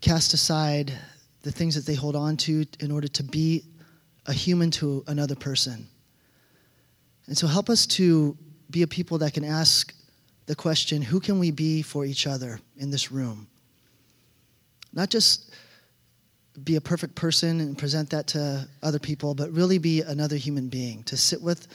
cast 0.00 0.32
aside 0.32 0.92
the 1.42 1.52
things 1.52 1.74
that 1.74 1.86
they 1.86 1.94
hold 1.94 2.16
on 2.16 2.36
to 2.36 2.64
in 2.80 2.90
order 2.90 3.08
to 3.08 3.22
be 3.22 3.64
a 4.26 4.32
human 4.32 4.70
to 4.70 5.04
another 5.06 5.34
person. 5.34 5.86
And 7.26 7.36
so 7.36 7.46
help 7.46 7.68
us 7.68 7.86
to 7.88 8.36
be 8.70 8.82
a 8.82 8.86
people 8.86 9.18
that 9.18 9.34
can 9.34 9.44
ask 9.44 9.94
the 10.46 10.54
question 10.54 11.02
who 11.02 11.20
can 11.20 11.38
we 11.38 11.50
be 11.50 11.82
for 11.82 12.04
each 12.04 12.26
other 12.26 12.60
in 12.76 12.90
this 12.90 13.12
room? 13.12 13.46
Not 14.92 15.08
just 15.10 15.50
be 16.64 16.76
a 16.76 16.80
perfect 16.80 17.14
person 17.14 17.60
and 17.60 17.78
present 17.78 18.10
that 18.10 18.26
to 18.28 18.68
other 18.82 18.98
people, 18.98 19.34
but 19.34 19.50
really 19.52 19.78
be 19.78 20.02
another 20.02 20.36
human 20.36 20.68
being, 20.68 21.02
to 21.04 21.16
sit 21.16 21.40
with 21.40 21.66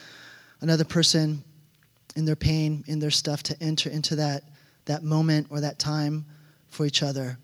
another 0.62 0.84
person 0.84 1.44
in 2.16 2.26
their 2.26 2.36
pain, 2.36 2.84
in 2.88 3.00
their 3.00 3.12
stuff, 3.12 3.44
to 3.44 3.62
enter 3.62 3.90
into 3.90 4.16
that, 4.16 4.44
that 4.86 5.04
moment 5.04 5.48
or 5.50 5.62
that 5.62 5.80
time 5.80 6.26
for 6.70 6.86
each 6.86 7.04
other. 7.04 7.38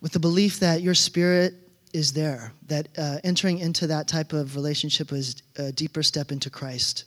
With 0.00 0.12
the 0.12 0.18
belief 0.18 0.60
that 0.60 0.82
your 0.82 0.94
spirit 0.94 1.54
is 1.92 2.12
there, 2.12 2.52
that 2.68 2.88
uh, 2.96 3.18
entering 3.22 3.58
into 3.58 3.86
that 3.88 4.08
type 4.08 4.32
of 4.32 4.56
relationship 4.56 5.12
is 5.12 5.42
a 5.56 5.72
deeper 5.72 6.02
step 6.02 6.32
into 6.32 6.50
Christ. 6.50 7.04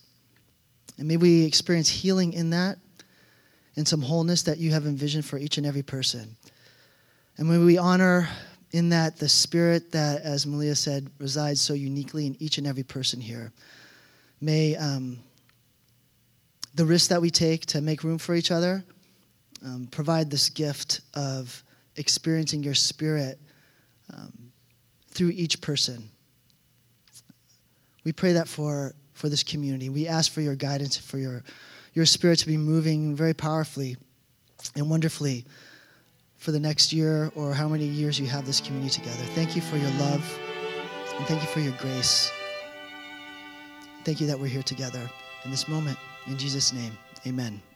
And 0.97 1.07
may 1.07 1.17
we 1.17 1.43
experience 1.43 1.89
healing 1.89 2.33
in 2.33 2.51
that 2.51 2.77
and 3.75 3.87
some 3.87 4.01
wholeness 4.01 4.43
that 4.43 4.57
you 4.57 4.71
have 4.71 4.85
envisioned 4.85 5.25
for 5.25 5.37
each 5.37 5.57
and 5.57 5.65
every 5.67 5.83
person. 5.83 6.37
And 7.37 7.49
when 7.49 7.65
we 7.65 7.77
honor 7.77 8.29
in 8.71 8.89
that 8.89 9.17
the 9.17 9.29
spirit 9.29 9.91
that, 9.91 10.21
as 10.21 10.45
Malia 10.45 10.75
said, 10.75 11.09
resides 11.19 11.61
so 11.61 11.73
uniquely 11.73 12.27
in 12.27 12.35
each 12.39 12.57
and 12.57 12.67
every 12.67 12.83
person 12.83 13.19
here, 13.19 13.51
may 14.41 14.75
um, 14.75 15.19
the 16.75 16.85
risk 16.85 17.09
that 17.09 17.21
we 17.21 17.29
take 17.29 17.65
to 17.67 17.81
make 17.81 18.03
room 18.03 18.17
for 18.17 18.35
each 18.35 18.51
other 18.51 18.83
um, 19.65 19.87
provide 19.91 20.29
this 20.29 20.49
gift 20.49 21.01
of 21.13 21.63
experiencing 21.95 22.63
your 22.63 22.73
spirit 22.73 23.39
um, 24.13 24.51
through 25.09 25.29
each 25.29 25.61
person. 25.61 26.09
We 28.03 28.11
pray 28.11 28.33
that 28.33 28.47
for, 28.47 28.93
for 29.13 29.29
this 29.29 29.43
community. 29.43 29.89
We 29.89 30.07
ask 30.07 30.31
for 30.31 30.41
your 30.41 30.55
guidance, 30.55 30.97
for 30.97 31.17
your, 31.17 31.43
your 31.93 32.05
spirit 32.05 32.39
to 32.39 32.47
be 32.47 32.57
moving 32.57 33.15
very 33.15 33.33
powerfully 33.33 33.97
and 34.75 34.89
wonderfully 34.89 35.45
for 36.45 36.51
the 36.51 36.59
next 36.59 36.93
year 36.93 37.31
or 37.35 37.55
how 37.55 37.67
many 37.67 37.85
years 37.85 38.19
you 38.19 38.27
have 38.27 38.45
this 38.45 38.61
community 38.61 39.01
together. 39.01 39.23
Thank 39.33 39.55
you 39.55 39.63
for 39.63 39.77
your 39.77 39.89
love 39.93 40.39
and 41.17 41.25
thank 41.25 41.41
you 41.41 41.47
for 41.47 41.59
your 41.59 41.73
grace. 41.73 42.31
Thank 44.03 44.21
you 44.21 44.27
that 44.27 44.39
we're 44.39 44.45
here 44.47 44.61
together 44.61 45.09
in 45.43 45.49
this 45.49 45.67
moment. 45.67 45.97
In 46.27 46.37
Jesus' 46.37 46.71
name, 46.71 46.95
amen. 47.25 47.74